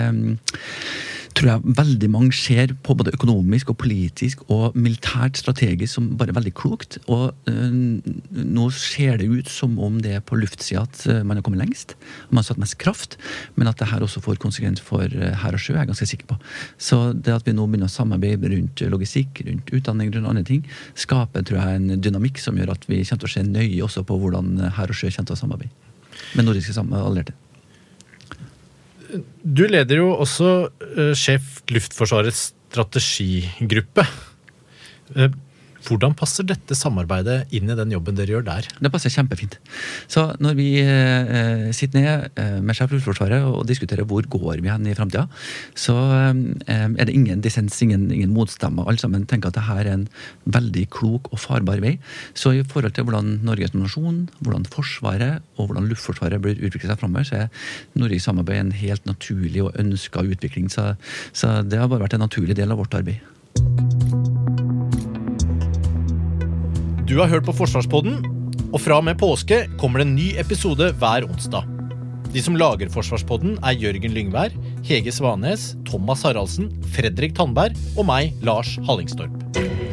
tror 1.37 1.49
jeg 1.51 1.75
veldig 1.77 2.07
mange 2.09 2.35
ser 2.35 2.71
på 2.85 2.95
både 2.97 3.13
økonomisk 3.13 3.69
og 3.71 3.77
politisk 3.83 4.41
og 4.53 4.75
militært 4.77 5.37
strategisk 5.37 5.93
som 5.93 6.09
bare 6.17 6.33
veldig 6.35 6.53
klokt. 6.57 6.97
Og 7.05 7.31
øh, 7.49 8.01
nå 8.33 8.67
ser 8.73 9.19
det 9.21 9.29
ut 9.29 9.51
som 9.51 9.77
om 9.83 9.99
det 10.01 10.15
er 10.17 10.25
på 10.25 10.39
luftsida 10.39 10.85
at 10.87 11.03
øh, 11.05 11.21
man 11.25 11.37
har 11.37 11.45
kommet 11.45 11.61
lengst. 11.61 11.95
Man 12.31 12.41
har 12.41 12.47
satt 12.49 12.61
mest 12.61 12.79
kraft, 12.81 13.17
men 13.55 13.69
at 13.69 13.77
det 13.79 13.89
her 13.91 14.05
også 14.05 14.23
får 14.25 14.41
konsekvens 14.41 14.81
for 14.81 15.05
hær 15.07 15.57
og 15.57 15.61
sjø, 15.61 15.75
er 15.75 15.85
jeg 15.85 15.93
ganske 15.93 16.09
sikker 16.09 16.31
på. 16.33 16.39
Så 16.81 17.01
det 17.13 17.35
at 17.35 17.47
vi 17.47 17.55
nå 17.55 17.67
begynner 17.69 17.91
å 17.91 17.97
samarbeide 17.97 18.51
rundt 18.53 18.85
logistikk, 18.89 19.43
rundt 19.47 19.73
utdanning, 19.73 20.13
rundt 20.15 20.31
andre 20.33 20.45
ting, 20.47 20.65
skaper 20.97 21.45
tror 21.45 21.61
jeg 21.61 21.81
en 21.81 22.01
dynamikk 22.01 22.41
som 22.41 22.57
gjør 22.57 22.73
at 22.73 22.87
vi 22.89 23.03
kommer 23.03 23.25
til 23.25 23.29
å 23.29 23.35
se 23.37 23.45
nøye 23.47 23.83
også 23.85 24.05
på 24.07 24.17
hvordan 24.21 24.55
hær 24.77 24.93
og 24.93 24.97
sjø 24.97 25.11
kommer 25.11 25.33
til 25.33 25.37
å 25.37 25.43
samarbeide 25.45 25.85
med 26.33 26.47
nordiske 26.47 26.81
allierte. 26.81 27.35
Du 29.43 29.63
leder 29.69 30.01
jo 30.01 30.11
også 30.17 30.69
eh, 30.83 31.13
sjef 31.17 31.61
Luftforsvarets 31.71 32.51
strategigruppe. 32.67 34.03
Hvordan 35.87 36.15
passer 36.17 36.43
dette 36.47 36.75
samarbeidet 36.75 37.53
inn 37.55 37.69
i 37.71 37.75
den 37.77 37.93
jobben 37.93 38.17
dere 38.17 38.35
gjør 38.35 38.45
der? 38.47 38.67
Det 38.83 38.91
passer 38.91 39.13
kjempefint. 39.13 39.57
Så 40.11 40.25
når 40.43 40.57
vi 40.57 40.67
eh, 40.81 41.69
sitter 41.75 42.03
ned 42.03 42.39
eh, 42.41 42.57
med 42.63 42.75
sjef 42.75 42.91
Luftforsvaret 42.91 43.45
og 43.47 43.63
diskuterer 43.69 44.07
hvor 44.07 44.25
går 44.27 44.63
vi 44.63 44.71
hen 44.71 44.87
i 44.89 44.95
framtida, 44.97 45.27
så 45.77 45.95
eh, 46.67 46.87
er 46.87 47.07
det 47.07 47.15
ingen 47.15 47.43
dissens, 47.43 47.77
ingen, 47.85 48.09
ingen 48.11 48.33
motstemmer. 48.35 48.87
Alle 48.87 48.99
sammen 49.01 49.27
tenker 49.29 49.51
at 49.51 49.59
dette 49.59 49.77
er 49.79 49.91
en 49.93 50.07
veldig 50.57 50.87
klok 50.93 51.31
og 51.31 51.41
farbar 51.43 51.79
vei. 51.83 51.95
Så 52.35 52.55
i 52.57 52.65
forhold 52.67 52.97
til 52.97 53.07
hvordan 53.07 53.37
Norge 53.47 53.71
som 53.71 53.83
nasjon, 53.85 54.25
hvordan 54.43 54.67
Forsvaret 54.73 55.45
og 55.55 55.69
hvordan 55.69 55.87
Luftforsvaret 55.91 56.43
bør 56.43 56.59
utvikle 56.59 56.91
seg 56.91 56.99
framover, 56.99 57.27
så 57.29 57.45
er 57.45 57.71
nordisk 57.95 58.27
samarbeid 58.27 58.65
en 58.65 58.75
helt 58.75 59.07
naturlig 59.07 59.63
og 59.63 59.79
ønska 59.79 60.25
utvikling. 60.27 60.67
Så, 60.73 60.91
så 61.31 61.61
det 61.63 61.79
har 61.79 61.87
bare 61.91 62.03
vært 62.07 62.19
en 62.19 62.25
naturlig 62.27 62.59
del 62.59 62.75
av 62.75 62.83
vårt 62.83 62.99
arbeid. 62.99 63.96
Du 67.07 67.15
har 67.21 67.29
hørt 67.31 67.45
på 67.47 67.53
Forsvarspodden, 67.55 68.17
og 68.75 68.81
fra 68.83 68.97
og 68.99 69.05
med 69.07 69.15
påske 69.15 69.61
kommer 69.79 70.01
det 70.01 70.09
en 70.09 70.17
ny 70.17 70.25
episode 70.41 70.89
hver 70.99 71.23
onsdag. 71.23 71.63
De 72.33 72.43
som 72.43 72.57
lager 72.59 72.91
Forsvarspodden, 72.91 73.55
er 73.63 73.79
Jørgen 73.79 74.11
Lyngvær, 74.11 74.51
Hege 74.83 75.13
Svanes, 75.15 75.69
Thomas 75.87 76.25
Haraldsen, 76.27 76.67
Fredrik 76.97 77.37
Tandberg 77.37 77.79
og 77.95 78.09
meg, 78.11 78.35
Lars 78.43 78.75
Hallingstorp. 78.89 79.86